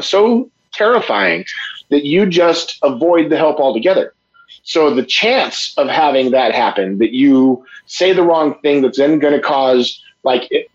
[0.00, 1.44] so terrifying
[1.90, 4.14] that you just avoid the help altogether.
[4.62, 9.18] So the chance of having that happen, that you say the wrong thing, that's then
[9.18, 10.70] going to cause like, it,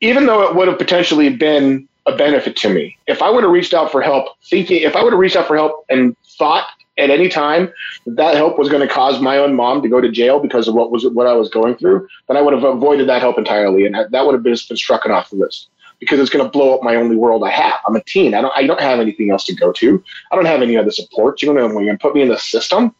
[0.00, 3.52] even though it would have potentially been a benefit to me, if I would have
[3.52, 6.68] reached out for help, thinking if I would have reached out for help and thought
[6.96, 7.72] at any time
[8.06, 10.74] that, help was going to cause my own mom to go to jail because of
[10.74, 13.86] what was what I was going through, then I would have avoided that help entirely,
[13.86, 15.68] and that would have been, been struck off the list
[16.00, 17.78] because it's going to blow up my only world I have.
[17.86, 18.34] I'm a teen.
[18.34, 20.02] I don't, I don't have anything else to go to.
[20.30, 21.42] I don't have any other support.
[21.42, 22.94] You're going to put me in the system.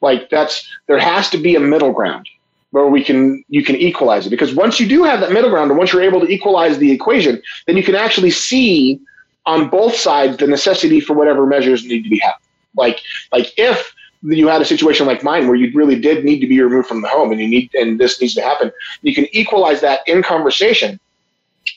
[0.00, 2.28] Like that's, there has to be a middle ground
[2.70, 5.70] where we can, you can equalize it because once you do have that middle ground
[5.70, 9.00] and once you're able to equalize the equation, then you can actually see
[9.46, 12.34] on both sides the necessity for whatever measures need to be had.
[12.76, 13.00] Like,
[13.32, 16.60] like if you had a situation like mine where you really did need to be
[16.60, 18.70] removed from the home and you need, and this needs to happen,
[19.02, 21.00] you can equalize that in conversation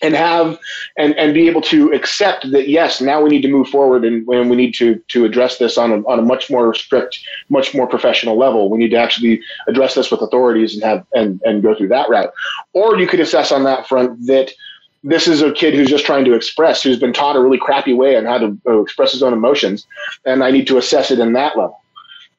[0.01, 0.57] and have
[0.97, 4.25] and and be able to accept that yes now we need to move forward and
[4.27, 7.19] when we need to to address this on a, on a much more strict
[7.49, 8.69] much more professional level.
[8.69, 12.09] We need to actually address this with authorities and have and and go through that
[12.09, 12.33] route.
[12.73, 14.51] Or you could assess on that front that
[15.03, 17.93] this is a kid who's just trying to express who's been taught a really crappy
[17.93, 19.85] way on how to uh, express his own emotions
[20.25, 21.79] and i need to assess it in that level.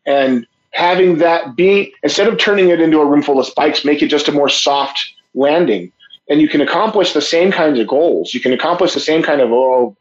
[0.06, 4.02] And having that be instead of turning it into a room full of spikes make
[4.02, 4.98] it just a more soft
[5.34, 5.90] landing
[6.28, 8.34] and you can accomplish the same kinds of goals.
[8.34, 9.52] You can accomplish the same kind of,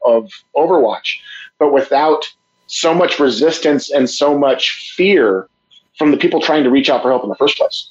[0.06, 1.18] of, Overwatch,
[1.60, 2.26] but without
[2.68, 5.48] so much resistance and so much fear
[5.98, 7.90] from the people trying to reach out for help in the first place.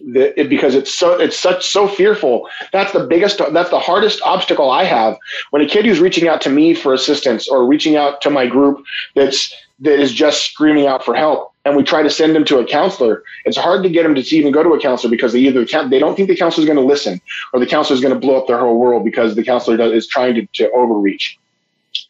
[0.00, 2.48] The, it, because it's so it's such so fearful.
[2.72, 3.40] That's the biggest.
[3.52, 5.16] That's the hardest obstacle I have
[5.50, 8.46] when a kid who's reaching out to me for assistance or reaching out to my
[8.46, 8.84] group
[9.16, 12.58] that's that is just screaming out for help and we try to send them to
[12.58, 15.40] a counselor, it's hard to get them to even go to a counselor because they
[15.40, 17.20] either they don't think the counselor is going to listen
[17.52, 20.06] or the counselor is going to blow up their whole world because the counselor is
[20.06, 21.38] trying to, to overreach.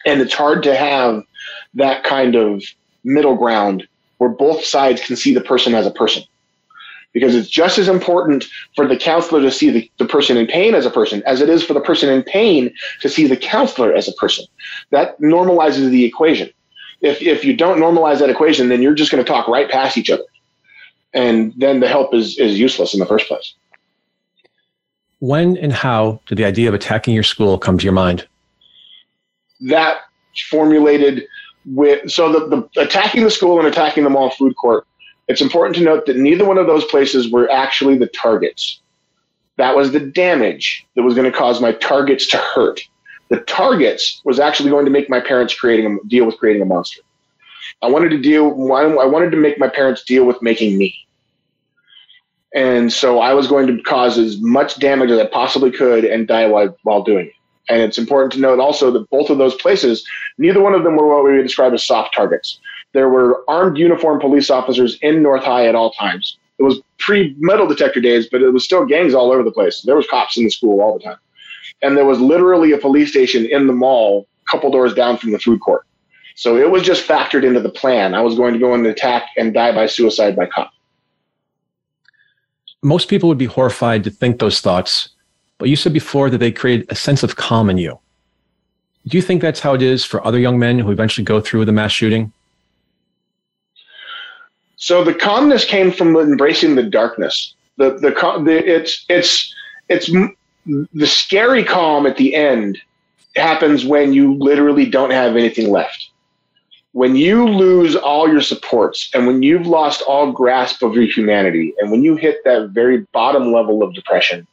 [0.07, 1.25] And it's hard to have
[1.75, 2.63] that kind of
[3.03, 6.23] middle ground where both sides can see the person as a person.
[7.13, 8.45] Because it's just as important
[8.77, 11.49] for the counselor to see the, the person in pain as a person as it
[11.49, 14.45] is for the person in pain to see the counselor as a person.
[14.91, 16.51] That normalizes the equation
[17.01, 19.97] if if you don't normalize that equation, then you're just going to talk right past
[19.97, 20.25] each other,
[21.13, 23.55] and then the help is is useless in the first place.
[25.21, 28.27] When and how did the idea of attacking your school come to your mind?
[29.61, 29.99] That
[30.51, 31.27] formulated
[31.67, 34.87] with so the, the attacking the school and attacking the mall food court.
[35.29, 38.81] It's important to note that neither one of those places were actually the targets.
[39.57, 42.81] That was the damage that was going to cause my targets to hurt
[43.29, 46.67] the targets was actually going to make my parents creating a deal with creating a
[46.67, 47.03] monster.
[47.83, 48.47] I wanted to deal.
[48.73, 50.95] I wanted to make my parents deal with making me,
[52.55, 56.27] and so I was going to cause as much damage as I possibly could and
[56.27, 57.33] die while, while doing it.
[57.69, 60.03] And it's important to note also that both of those places,
[60.39, 62.59] neither one of them were what we would describe as soft targets.
[62.95, 66.39] There were armed uniformed police officers in North High at all times.
[66.59, 69.83] It was pre metal detector days, but it was still gangs all over the place.
[69.83, 71.19] There was cops in the school all the time
[71.83, 75.33] and there was literally a police station in the mall, a couple doors down from
[75.33, 75.87] the food court.
[76.35, 78.15] So it was just factored into the plan.
[78.15, 80.71] I was going to go and attack and die by suicide by cop.
[82.83, 85.09] most people would be horrified to think those thoughts,
[85.59, 87.99] but you said before that they create a sense of calm in you.
[89.09, 91.65] Do you think that's how it is for other young men who eventually go through
[91.65, 92.33] the mass shooting?
[94.77, 97.55] So the calmness came from embracing the darkness.
[97.79, 98.11] The the,
[98.45, 99.53] the it's it's
[99.89, 100.09] it's
[100.93, 102.79] the scary calm at the end
[103.37, 106.11] happens when you literally don't have anything left.
[106.93, 111.75] When you lose all your supports and when you've lost all grasp of your humanity
[111.79, 114.47] and when you hit that very bottom level of depression,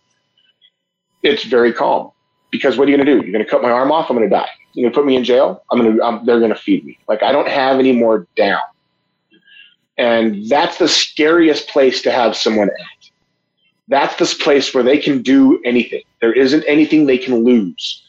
[1.23, 2.11] it's very calm.
[2.51, 3.25] Because what are you going to do?
[3.25, 4.09] You're going to cut my arm off.
[4.09, 4.49] I'm going to die.
[4.73, 5.63] You're going to put me in jail.
[5.71, 6.25] I'm going to.
[6.25, 6.97] They're going to feed me.
[7.07, 8.61] Like I don't have any more down.
[9.97, 12.75] And that's the scariest place to have someone at.
[13.87, 16.01] That's this place where they can do anything.
[16.21, 18.01] There isn't anything they can lose.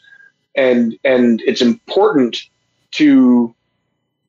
[0.56, 2.38] And and it's important
[2.92, 3.54] to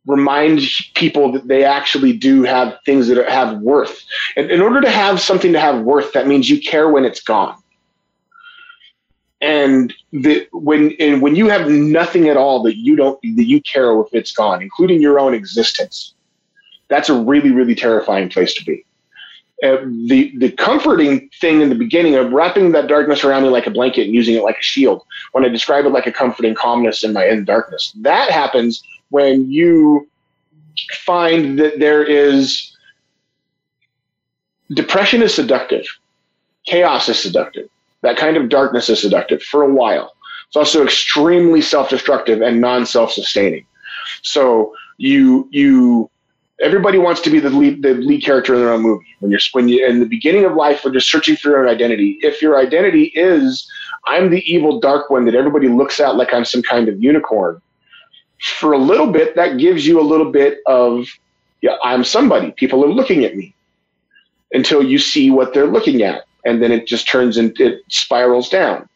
[0.06, 0.62] remind
[0.96, 4.04] people that they actually do have things that have worth.
[4.36, 7.22] And in order to have something to have worth, that means you care when it's
[7.22, 7.58] gone.
[9.40, 13.62] And the, when and when you have nothing at all that you don't that you
[13.62, 16.16] care if it's gone, including your own existence,
[16.88, 18.84] that's a really, really terrifying place to be.
[19.62, 23.72] The the comforting thing in the beginning of wrapping that darkness around me like a
[23.72, 27.04] blanket and using it like a shield, when I describe it like a comforting calmness
[27.04, 30.08] in my in darkness, that happens when you
[31.06, 32.72] find that there is
[34.74, 35.86] depression is seductive,
[36.68, 37.68] chaos is seductive,
[38.02, 40.14] that kind of darkness is seductive for a while.
[40.48, 43.66] It's also extremely self-destructive and non-self-sustaining.
[44.22, 46.12] So you you
[46.62, 49.06] everybody wants to be the lead, the lead character in their own movie.
[49.20, 51.74] When you're when you in the beginning of life, when you're searching for your own
[51.74, 53.70] identity, if your identity is
[54.06, 57.62] I'm the evil dark one that everybody looks at like I'm some kind of unicorn,
[58.40, 61.08] for a little bit that gives you a little bit of
[61.62, 62.52] yeah, I'm somebody.
[62.52, 63.54] People are looking at me
[64.54, 68.50] until you see what they're looking at, and then it just turns and it spirals
[68.50, 68.88] down.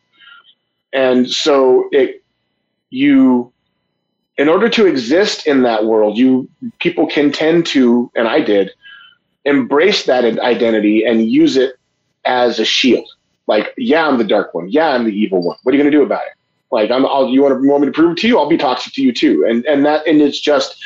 [0.93, 2.24] And so it
[2.89, 3.51] you
[4.38, 8.71] in order to exist in that world, you people can tend to, and I did,
[9.45, 11.75] embrace that identity and use it
[12.25, 13.07] as a shield.
[13.47, 14.69] Like, yeah, I'm the dark one.
[14.69, 15.57] Yeah, I'm the evil one.
[15.63, 16.34] What are you going to do about it?
[16.71, 18.38] Like, I'm, I'll, you want, to, want me to prove it to you?
[18.38, 19.45] I'll be toxic to you too.
[19.45, 20.82] And and that and it's just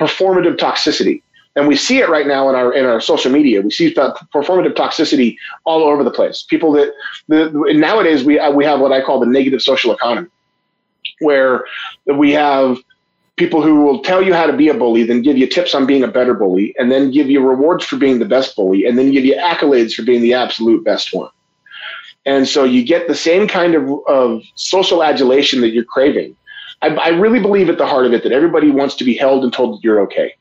[0.00, 1.22] performative toxicity.
[1.54, 3.60] And we see it right now in our in our social media.
[3.60, 6.44] We see performative toxicity all over the place.
[6.48, 6.92] People that
[7.28, 10.28] the, nowadays we we have what I call the negative social economy,
[11.20, 11.64] where
[12.06, 12.78] we have
[13.38, 15.86] people who will tell you how to be a bully, then give you tips on
[15.86, 18.98] being a better bully, and then give you rewards for being the best bully, and
[18.98, 21.30] then give you accolades for being the absolute best one.
[22.26, 26.36] And so you get the same kind of, of social adulation that you're craving.
[26.82, 29.44] I, I really believe at the heart of it that everybody wants to be held
[29.44, 30.34] and told that you're okay.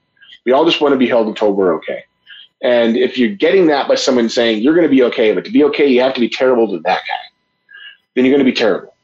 [0.46, 2.04] We all just want to be held and told we're okay.
[2.62, 5.52] And if you're getting that by someone saying you're going to be okay, but to
[5.52, 7.26] be okay, you have to be terrible to that guy,
[8.16, 8.97] then you're going to be terrible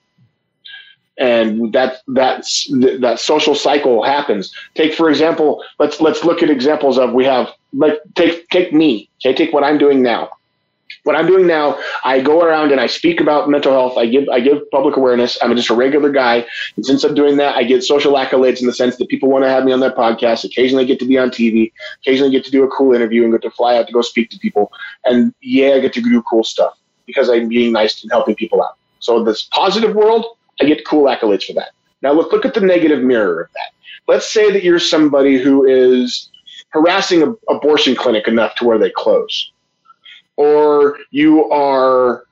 [1.18, 4.54] and that that's that social cycle happens.
[4.76, 9.10] Take for example, let's let's look at examples of we have like take take me,
[9.24, 10.30] okay, take what I'm doing now.
[11.04, 13.98] What I'm doing now, I go around and I speak about mental health.
[13.98, 15.38] I give I give public awareness.
[15.42, 16.46] I'm just a regular guy,
[16.76, 19.44] and since I'm doing that, I get social accolades in the sense that people want
[19.44, 20.44] to have me on their podcast.
[20.46, 21.72] Occasionally, I get to be on TV.
[22.02, 24.02] Occasionally, I get to do a cool interview and get to fly out to go
[24.02, 24.72] speak to people.
[25.04, 28.64] And yeah, I get to do cool stuff because I'm being nice and helping people
[28.64, 28.78] out.
[29.00, 30.26] So this positive world,
[30.64, 31.72] I get cool accolades for that.
[32.02, 33.72] Now look look at the negative mirror of that.
[34.08, 36.30] Let's say that you're somebody who is
[36.70, 39.52] harassing an abortion clinic enough to where they close,
[40.36, 42.26] or you are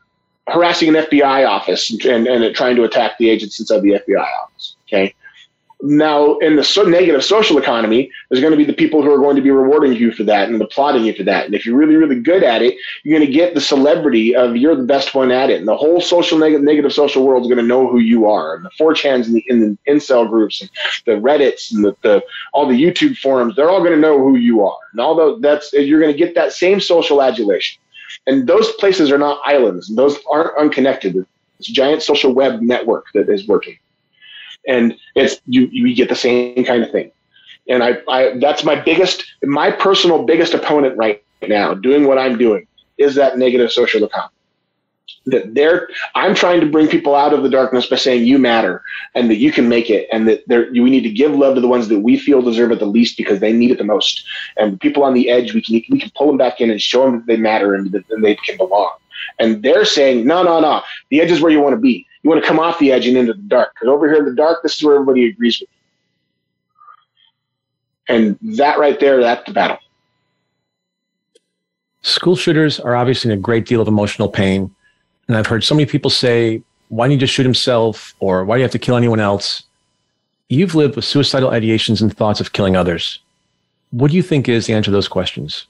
[0.48, 4.26] harassing an FBI office and, and, and trying to attack the agents inside the FBI
[4.44, 4.76] office.
[4.88, 5.14] Okay,
[5.84, 9.18] now, in the so negative social economy, there's going to be the people who are
[9.18, 11.46] going to be rewarding you for that and applauding you for that.
[11.46, 14.56] And if you're really, really good at it, you're going to get the celebrity of
[14.56, 15.58] you're the best one at it.
[15.58, 18.56] And the whole social negative, negative social world is going to know who you are.
[18.56, 20.70] And the 4chans and the, in the incel groups and
[21.06, 22.24] the Reddits and the, the
[22.54, 24.80] all the YouTube forums, they're all going to know who you are.
[24.92, 27.82] And although that's you're going to get that same social adulation.
[28.28, 29.94] And those places are not islands.
[29.96, 31.16] Those aren't unconnected.
[31.60, 33.78] It's a giant social web network that is working
[34.68, 37.12] and it's you you get the same kind of thing.
[37.68, 42.38] And I, I that's my biggest, my personal biggest opponent right now, doing what I'm
[42.38, 44.34] doing, is that negative social economy.
[45.28, 48.82] That they're, I'm trying to bring people out of the darkness by saying you matter
[49.14, 51.62] and that you can make it, and that there, we need to give love to
[51.62, 54.26] the ones that we feel deserve it the least because they need it the most.
[54.58, 57.04] And people on the edge, we can we can pull them back in and show
[57.04, 58.92] them that they matter and that they can belong.
[59.38, 62.08] And they're saying, no, no, no, the edge is where you want to be.
[62.24, 63.74] You want to come off the edge and into the dark.
[63.74, 68.16] Because over here in the dark, this is where everybody agrees with you.
[68.16, 69.78] And that right there, that's the battle.
[72.04, 74.74] School shooters are obviously in a great deal of emotional pain.
[75.28, 78.14] And I've heard so many people say, why didn't he just shoot himself?
[78.20, 79.64] Or why do you have to kill anyone else?
[80.50, 83.20] You've lived with suicidal ideations and thoughts of killing others.
[83.92, 85.68] What do you think is the answer to those questions?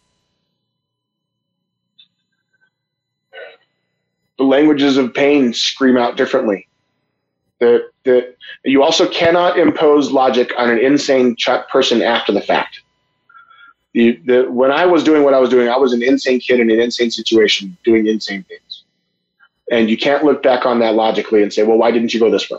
[4.42, 6.68] The languages of pain scream out differently.
[7.60, 8.36] That that
[8.66, 12.82] you also cannot impose logic on an insane ch- person after the fact.
[13.94, 16.60] The, the, when I was doing what I was doing, I was an insane kid
[16.60, 18.84] in an insane situation doing insane things.
[19.70, 22.32] And you can't look back on that logically and say, well, why didn't you go
[22.32, 22.58] this way?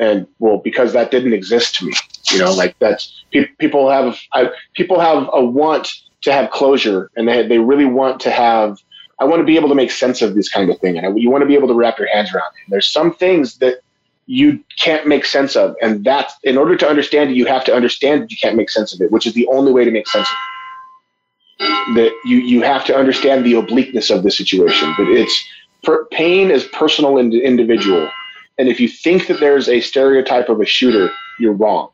[0.00, 1.92] And well, because that didn't exist to me,
[2.32, 7.10] you know, like that's pe- people have, I, people have a want to have closure
[7.14, 8.80] and they, they really want to have,
[9.20, 10.98] I want to be able to make sense of this kind of thing.
[10.98, 12.64] And I, you want to be able to wrap your hands around it.
[12.66, 13.80] And there's some things that
[14.26, 15.74] you can't make sense of.
[15.80, 18.70] And that's in order to understand it, you have to understand that you can't make
[18.70, 21.94] sense of it, which is the only way to make sense of it.
[21.94, 24.92] That you, you have to understand the obliqueness of the situation.
[24.98, 25.48] But it's
[25.84, 28.10] per, pain is personal and individual.
[28.58, 31.90] And if you think that there's a stereotype of a shooter, you're wrong.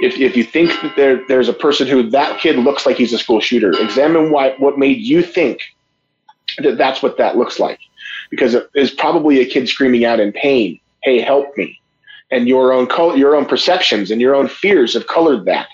[0.00, 3.12] If, if you think that there, there's a person who that kid looks like he's
[3.12, 5.60] a school shooter, examine why, what made you think
[6.62, 7.80] that that's what that looks like.
[8.30, 11.80] Because it is probably a kid screaming out in pain hey, help me.
[12.30, 15.68] And your own color, your own perceptions and your own fears have colored that.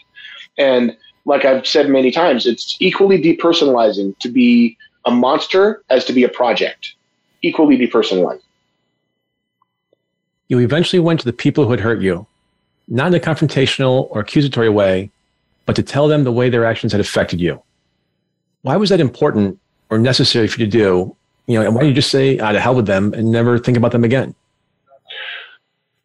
[0.56, 6.12] And like I've said many times, it's equally depersonalizing to be a monster as to
[6.12, 6.94] be a project.
[7.42, 8.40] Equally depersonalizing.
[10.48, 12.26] You eventually went to the people who had hurt you,
[12.86, 15.10] not in a confrontational or accusatory way,
[15.66, 17.62] but to tell them the way their actions had affected you.
[18.62, 19.58] Why was that important
[19.90, 21.16] or necessary for you to do?
[21.46, 23.58] You know, and why don't you just say, ah, to hell with them and never
[23.58, 24.34] think about them again?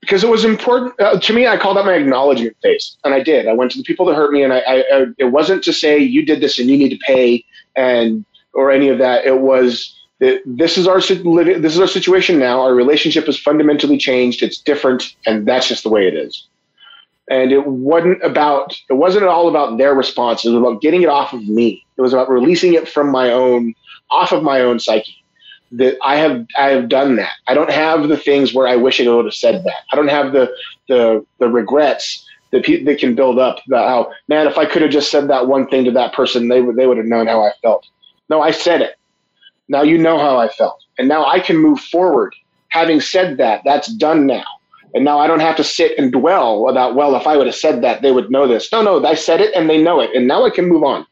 [0.09, 1.45] because it was important uh, to me.
[1.47, 3.47] I called out my acknowledgement phase, and I did.
[3.47, 5.73] I went to the people that hurt me, and I, I, I, it wasn't to
[5.73, 9.25] say you did this and you need to pay and or any of that.
[9.25, 12.59] It was that this is our this is our situation now.
[12.61, 14.41] Our relationship has fundamentally changed.
[14.41, 16.47] It's different, and that's just the way it is.
[17.29, 20.43] And it wasn't about it wasn't all about their response.
[20.45, 21.85] It was about getting it off of me.
[21.97, 23.75] It was about releasing it from my own
[24.09, 25.15] off of my own psyche
[25.71, 27.33] that I have I have done that.
[27.47, 29.83] I don't have the things where I wish I would have said that.
[29.91, 30.51] I don't have the
[30.87, 34.81] the the regrets that pe- that can build up about how man if I could
[34.81, 37.27] have just said that one thing to that person they would they would have known
[37.27, 37.85] how I felt.
[38.29, 38.95] No, I said it.
[39.67, 42.35] Now you know how I felt, and now I can move forward.
[42.69, 44.45] Having said that, that's done now.
[44.93, 47.55] And now I don't have to sit and dwell about, well, if I would have
[47.55, 48.71] said that, they would know this.
[48.71, 50.15] No, no, I said it and they know it.
[50.15, 51.05] And now I can move on.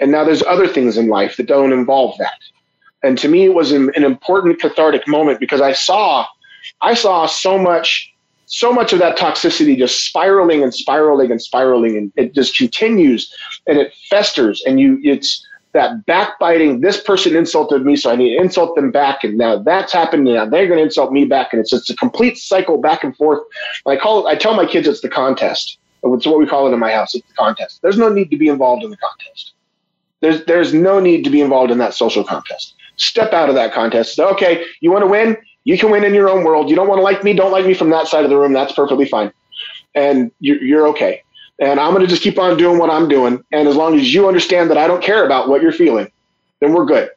[0.00, 2.38] And now there's other things in life that don't involve that.
[3.02, 6.26] And to me, it was an, an important cathartic moment because I saw,
[6.82, 8.12] I saw so much,
[8.46, 13.32] so much of that toxicity just spiraling and spiraling and spiraling, and it just continues
[13.66, 14.62] and it festers.
[14.66, 15.46] And you, it's
[15.76, 16.80] that backbiting.
[16.80, 19.24] This person insulted me, so I need to insult them back.
[19.24, 20.26] And now that's happened.
[20.26, 23.04] And now they're going to insult me back, and it's just a complete cycle back
[23.04, 23.42] and forth.
[23.86, 24.30] I call it.
[24.30, 25.78] I tell my kids it's the contest.
[26.02, 27.14] It's what we call it in my house.
[27.14, 27.80] It's the contest.
[27.82, 29.52] There's no need to be involved in the contest.
[30.20, 33.72] There's there's no need to be involved in that social contest step out of that
[33.72, 34.18] contest.
[34.18, 35.36] Okay, you want to win?
[35.64, 36.70] You can win in your own world.
[36.70, 37.32] You don't want to like me?
[37.32, 38.52] Don't like me from that side of the room.
[38.52, 39.32] That's perfectly fine.
[39.94, 41.22] And you're, you're okay.
[41.58, 43.42] And I'm going to just keep on doing what I'm doing.
[43.52, 46.10] And as long as you understand that I don't care about what you're feeling,
[46.60, 47.10] then we're good.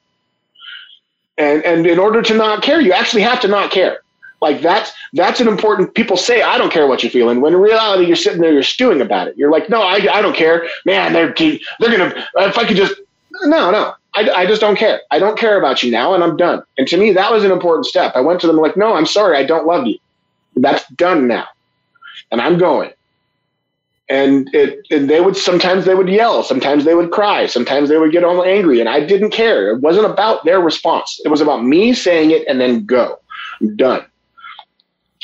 [1.38, 4.02] And, and in order to not care, you actually have to not care.
[4.42, 5.94] Like that's that's an important.
[5.96, 8.64] People say I don't care what you're feeling, when in reality you're sitting there, you're
[8.64, 9.38] stewing about it.
[9.38, 11.12] You're like, no, I, I don't care, man.
[11.12, 12.26] They're they're gonna.
[12.38, 12.96] If I could just
[13.44, 13.94] no, no.
[14.16, 15.02] I, I just don't care.
[15.12, 16.64] I don't care about you now, and I'm done.
[16.78, 18.14] And to me, that was an important step.
[18.16, 20.00] I went to them like, no, I'm sorry, I don't love you.
[20.56, 21.48] That's done now,
[22.32, 22.92] and I'm going.
[24.10, 28.00] And it, and they would sometimes they would yell, sometimes they would cry, sometimes they
[28.00, 29.70] would get all angry, and I didn't care.
[29.70, 31.22] It wasn't about their response.
[31.24, 33.20] It was about me saying it and then go.
[33.62, 34.06] I'm done.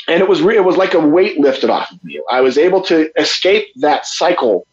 [0.08, 2.20] And it was re- it was like a weight lifted off of me.
[2.30, 4.68] I was able to escape that cycle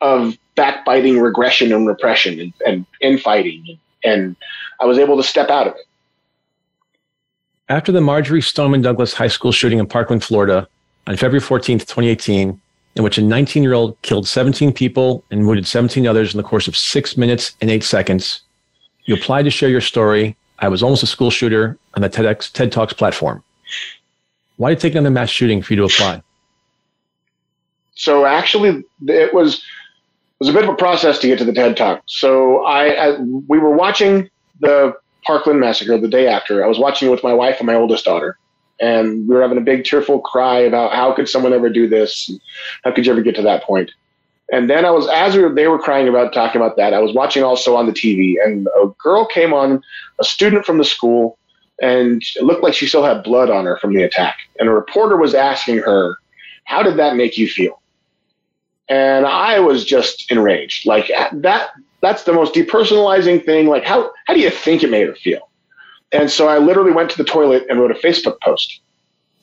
[0.00, 3.78] of backbiting regression and repression and, and infighting.
[4.04, 4.36] And,
[4.80, 5.86] I was able to step out of it.
[7.68, 10.68] After the Marjory Stoneman Douglas High School shooting in Parkland, Florida,
[11.06, 12.60] on February 14th, 2018,
[12.98, 16.42] in which a 19 year old killed 17 people and wounded 17 others in the
[16.42, 18.42] course of six minutes and eight seconds,
[19.04, 20.36] you applied to share your story.
[20.58, 23.42] I was almost a school shooter on the TEDx, TED Talks platform.
[24.56, 26.22] Why did it take another mass shooting for you to apply?
[27.94, 31.52] So actually, it was it was a bit of a process to get to the
[31.52, 32.02] TED Talk.
[32.06, 34.28] So I, I, we were watching
[34.60, 34.94] the
[35.24, 36.64] Parkland massacre the day after.
[36.64, 38.38] I was watching it with my wife and my oldest daughter,
[38.80, 42.30] and we were having a big tearful cry about how could someone ever do this?
[42.84, 43.90] How could you ever get to that point?
[44.50, 47.00] And then I was, as we were, they were crying about talking about that, I
[47.00, 49.82] was watching also on the TV, and a girl came on,
[50.20, 51.38] a student from the school,
[51.82, 54.38] and it looked like she still had blood on her from the attack.
[54.58, 56.16] And a reporter was asking her,
[56.64, 57.80] How did that make you feel?
[58.88, 60.86] And I was just enraged.
[60.86, 61.70] Like that,
[62.00, 63.66] that's the most depersonalizing thing.
[63.66, 65.47] Like, how, how do you think it made her feel?
[66.12, 68.80] And so I literally went to the toilet and wrote a Facebook post.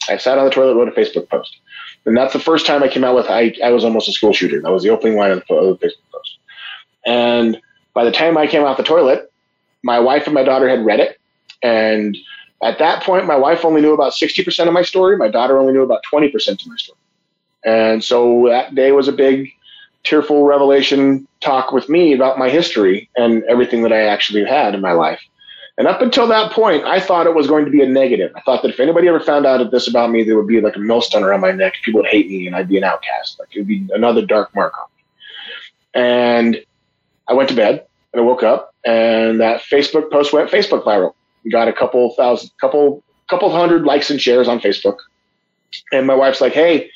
[0.09, 1.55] I sat on the toilet, wrote a Facebook post.
[2.05, 4.33] And that's the first time I came out with I, I was almost a school
[4.33, 4.61] shooter.
[4.61, 6.37] That was the opening line of the, of the Facebook post.
[7.05, 7.59] And
[7.93, 9.31] by the time I came out the toilet,
[9.83, 11.19] my wife and my daughter had read it.
[11.61, 12.17] And
[12.63, 15.17] at that point, my wife only knew about 60% of my story.
[15.17, 16.97] My daughter only knew about 20% of my story.
[17.65, 19.51] And so that day was a big,
[20.03, 24.81] tearful revelation talk with me about my history and everything that I actually had in
[24.81, 25.21] my life.
[25.77, 28.31] And up until that point, I thought it was going to be a negative.
[28.35, 30.61] I thought that if anybody ever found out of this about me, there would be
[30.61, 31.73] like a millstone around my neck.
[31.83, 33.39] People would hate me and I'd be an outcast.
[33.39, 36.01] Like it would be another dark mark on me.
[36.01, 36.65] And
[37.27, 41.13] I went to bed and I woke up and that Facebook post went Facebook viral.
[41.43, 44.97] We got a couple thousand, couple, couple hundred likes and shares on Facebook.
[45.91, 46.89] And my wife's like, Hey,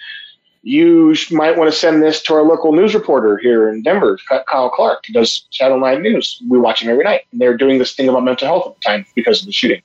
[0.61, 4.69] you might want to send this to our local news reporter here in Denver, Kyle
[4.69, 6.41] Clark, who does Channel 9 News.
[6.49, 7.21] We watch him every night.
[7.31, 9.81] And they're doing this thing about mental health at the time because of the shooting.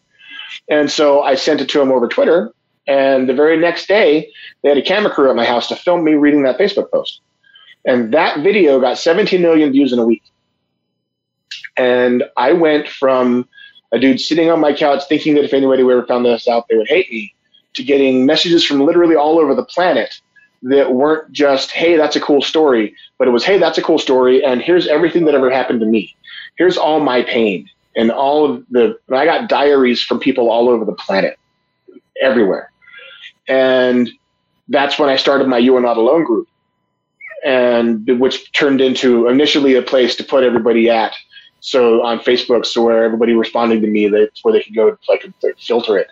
[0.68, 2.52] And so I sent it to him over Twitter.
[2.86, 4.30] And the very next day,
[4.62, 7.20] they had a camera crew at my house to film me reading that Facebook post.
[7.84, 10.22] And that video got 17 million views in a week.
[11.76, 13.48] And I went from
[13.92, 16.76] a dude sitting on my couch thinking that if anybody ever found this out, they
[16.76, 17.34] would hate me,
[17.74, 20.20] to getting messages from literally all over the planet
[20.64, 23.98] that weren't just, hey, that's a cool story, but it was, hey, that's a cool
[23.98, 26.16] story, and here's everything that ever happened to me.
[26.56, 28.98] Here's all my pain and all of the.
[29.12, 31.38] I got diaries from people all over the planet,
[32.20, 32.70] everywhere,
[33.46, 34.08] and
[34.68, 36.48] that's when I started my You Are Not Alone group,
[37.44, 41.14] and which turned into initially a place to put everybody at.
[41.60, 45.26] So on Facebook, so where everybody responding to me, that's where they could go like
[45.58, 46.08] filter it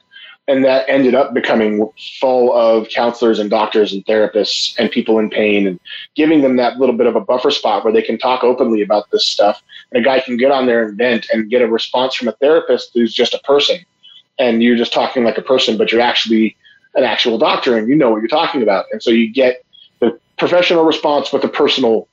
[0.49, 1.89] and that ended up becoming
[2.21, 5.79] full of counselors and doctors and therapists and people in pain and
[6.17, 9.11] giving them that little bit of a buffer spot where they can talk openly about
[9.13, 9.63] this stuff.
[9.93, 12.33] And a guy can get on there and vent and get a response from a
[12.33, 13.79] therapist who's just a person.
[14.39, 16.57] And you're just talking like a person but you're actually
[16.95, 18.87] an actual doctor and you know what you're talking about.
[18.91, 19.65] And so you get
[20.01, 22.09] the professional response with the personal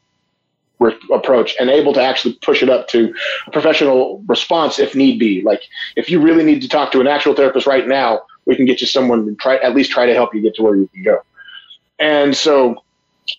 [0.80, 3.13] re- approach and able to actually push it up to
[3.47, 5.41] a professional response if need be.
[5.41, 5.63] Like
[5.95, 8.82] if you really need to talk to an actual therapist right now, we can get
[8.82, 11.03] you someone to try at least try to help you get to where you can
[11.03, 11.21] go.
[11.99, 12.84] And so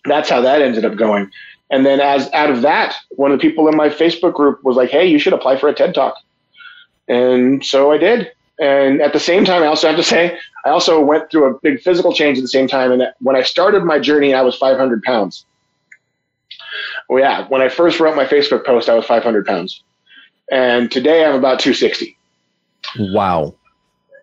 [0.04, 1.30] that's how that ended up going.
[1.70, 4.76] And then as out of that, one of the people in my Facebook group was
[4.76, 6.16] like, "Hey, you should apply for a TED Talk."
[7.08, 8.30] And so I did.
[8.60, 11.58] And at the same time, I also have to say, I also went through a
[11.60, 12.92] big physical change at the same time.
[12.92, 15.46] And when I started my journey, I was 500 pounds.
[17.10, 19.82] Well, yeah, when I first wrote my Facebook post, I was 500 pounds.
[20.52, 22.16] And today I'm about 260.
[23.00, 23.56] Wow.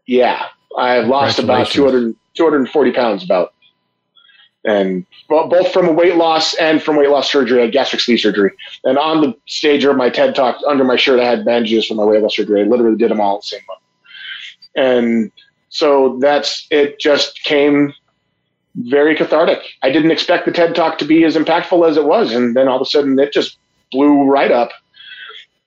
[0.06, 0.46] Yeah.
[0.78, 3.54] I've lost about 200, 240 pounds about.
[4.64, 8.22] And both from a weight loss and from weight loss surgery, I had gastric sleeve
[8.22, 8.52] surgery.
[8.86, 11.98] And on the stage of my TED talk, under my shirt, I had bandages from
[11.98, 12.62] my weight loss surgery.
[12.62, 13.82] I literally did them all at the same month.
[14.76, 15.32] And
[15.68, 17.94] so that's, it just came
[18.78, 19.60] very cathartic.
[19.82, 22.68] I didn't expect the TED Talk to be as impactful as it was, and then
[22.68, 23.58] all of a sudden it just
[23.92, 24.72] blew right up.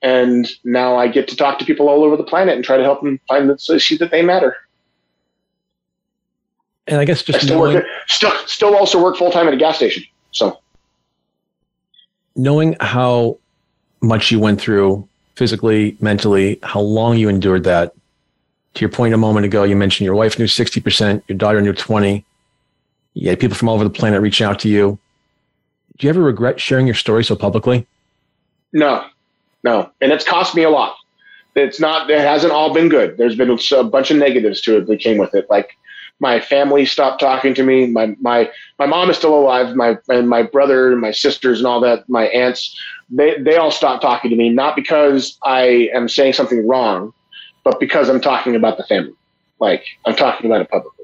[0.02, 2.82] And now I get to talk to people all over the planet and try to
[2.82, 4.56] help them find the issue that they matter.
[6.86, 9.54] And I guess just I still knowing, work, still still also work full time at
[9.54, 10.02] a gas station.
[10.32, 10.58] So
[12.34, 13.38] knowing how
[14.00, 15.06] much you went through
[15.36, 17.94] physically, mentally, how long you endured that.
[18.74, 21.72] To your point a moment ago, you mentioned your wife knew 60%, your daughter knew
[21.72, 22.24] 20
[23.14, 24.98] you people from all over the planet reaching out to you.
[25.98, 27.86] Do you ever regret sharing your story so publicly?
[28.72, 29.04] No,
[29.64, 29.90] no.
[30.00, 30.96] And it's cost me a lot.
[31.56, 33.18] It's not, it hasn't all been good.
[33.18, 35.50] There's been a bunch of negatives to it that came with it.
[35.50, 35.76] Like
[36.20, 37.86] my family stopped talking to me.
[37.86, 39.74] My, my, my mom is still alive.
[39.74, 42.78] My, and my brother, and my sisters and all that, my aunts,
[43.10, 47.12] they, they all stopped talking to me, not because I am saying something wrong,
[47.64, 49.14] but because I'm talking about the family.
[49.58, 50.99] Like I'm talking about it publicly.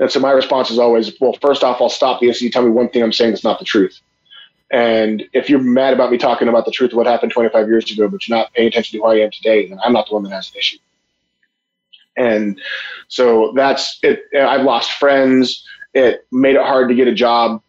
[0.00, 2.62] And so my response is always, well, first off, I'll stop the instant you tell
[2.62, 4.00] me one thing I'm saying that's not the truth.
[4.70, 7.90] And if you're mad about me talking about the truth of what happened 25 years
[7.90, 10.14] ago, but you're not paying attention to who I am today, then I'm not the
[10.14, 10.78] one that has an issue.
[12.16, 12.60] And
[13.08, 14.24] so that's it.
[14.36, 15.64] I've lost friends.
[15.94, 17.62] It made it hard to get a job.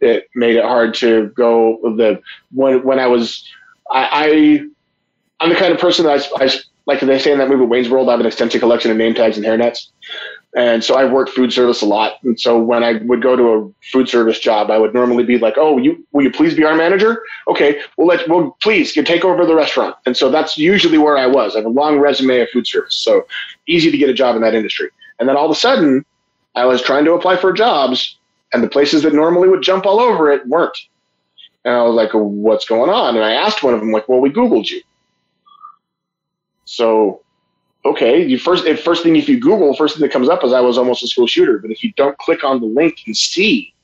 [0.00, 2.20] It made it hard to go the
[2.52, 3.48] when when I was
[3.90, 6.50] I, I am the kind of person that I, I
[6.84, 8.08] like they say in that movie Wayne's World.
[8.08, 9.88] I have an extensive collection of name tags and hairnets
[10.56, 12.14] And so I worked food service a lot.
[12.24, 15.36] And so when I would go to a food service job, I would normally be
[15.36, 17.22] like, "Oh, you will you please be our manager?
[17.46, 21.18] Okay, we'll let well please you take over the restaurant." And so that's usually where
[21.18, 21.54] I was.
[21.54, 23.26] I have a long resume of food service, so
[23.68, 24.88] easy to get a job in that industry.
[25.20, 26.06] And then all of a sudden,
[26.54, 28.16] I was trying to apply for jobs,
[28.54, 30.78] and the places that normally would jump all over it weren't.
[31.66, 34.20] And I was like, "What's going on?" And I asked one of them, like, "Well,
[34.20, 34.80] we Googled you."
[36.64, 37.20] So
[37.86, 40.52] okay, you first if first thing if you Google, first thing that comes up is
[40.52, 41.58] I was almost a school shooter.
[41.58, 43.74] But if you don't click on the link and see,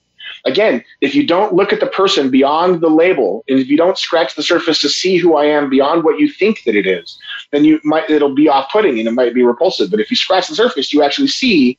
[0.44, 3.98] again, if you don't look at the person beyond the label, and if you don't
[3.98, 7.18] scratch the surface to see who I am beyond what you think that it is,
[7.50, 9.90] then you might it'll be off putting and it might be repulsive.
[9.90, 11.78] But if you scratch the surface, you actually see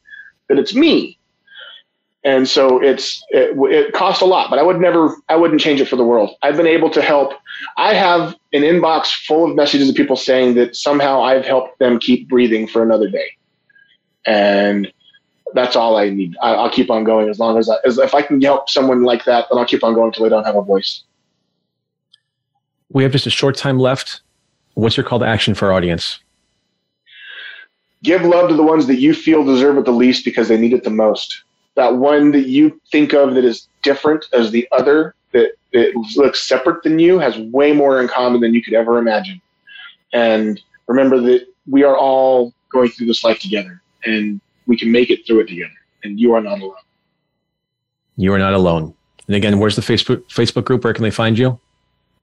[0.49, 1.19] that it's me
[2.23, 5.81] and so it's it, it costs a lot but i would never i wouldn't change
[5.81, 6.35] it for the world.
[6.41, 7.33] I've been able to help.
[7.77, 11.99] I have an inbox full of messages of people saying that somehow i've helped them
[11.99, 13.27] keep breathing for another day.
[14.25, 14.91] And
[15.53, 16.35] that's all i need.
[16.41, 19.03] I, will keep on going as long as, I, as if i can help someone
[19.03, 21.03] like that then i'll keep on going until they don't have a voice.
[22.89, 24.21] We have just a short time left.
[24.75, 26.19] What's your call to action for our audience?
[28.03, 30.73] Give love to the ones that you feel deserve it the least because they need
[30.73, 31.43] it the most
[31.75, 36.47] that one that you think of that is different as the other that it looks
[36.47, 39.41] separate than you has way more in common than you could ever imagine.
[40.13, 45.09] And remember that we are all going through this life together and we can make
[45.09, 45.73] it through it together.
[46.03, 46.75] And you are not alone.
[48.17, 48.93] You are not alone.
[49.27, 50.83] And again, where's the Facebook Facebook group?
[50.83, 51.59] Where can they find you?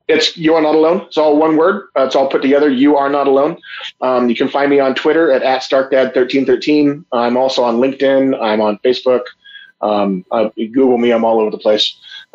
[0.07, 1.03] It's you are not alone.
[1.03, 1.89] It's all one word.
[1.97, 2.69] Uh, it's all put together.
[2.69, 3.57] You are not alone.
[4.01, 7.05] Um, you can find me on Twitter at, at StarkDad1313.
[7.13, 8.41] I'm also on LinkedIn.
[8.41, 9.23] I'm on Facebook.
[9.83, 11.97] Um, uh, Google me, I'm all over the place.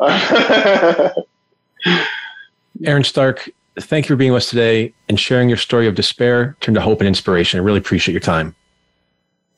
[2.84, 3.48] Aaron Stark,
[3.80, 6.80] thank you for being with us today and sharing your story of despair turned to
[6.80, 7.60] hope and inspiration.
[7.60, 8.54] I really appreciate your time.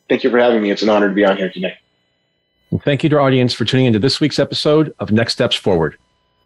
[0.08, 0.70] Thank you for having me.
[0.70, 1.74] It's an honor to be on here today.
[2.70, 5.56] And thank you to our audience for tuning into this week's episode of Next Steps
[5.56, 5.96] Forward.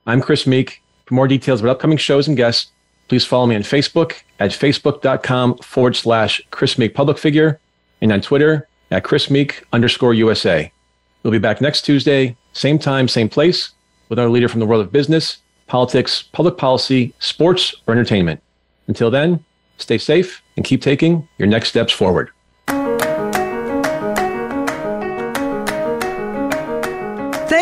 [0.07, 0.83] I'm Chris Meek.
[1.07, 2.71] For more details about upcoming shows and guests,
[3.09, 7.61] please follow me on Facebook at facebook.com forward slash Chris Meek public figure
[8.01, 10.73] and on Twitter at Chris Meek underscore USA.
[11.23, 13.71] We'll be back next Tuesday, same time, same place,
[14.09, 18.43] with our leader from the world of business, politics, public policy, sports, or entertainment.
[18.89, 19.45] Until then,
[19.79, 22.31] stay safe and keep taking your next steps forward.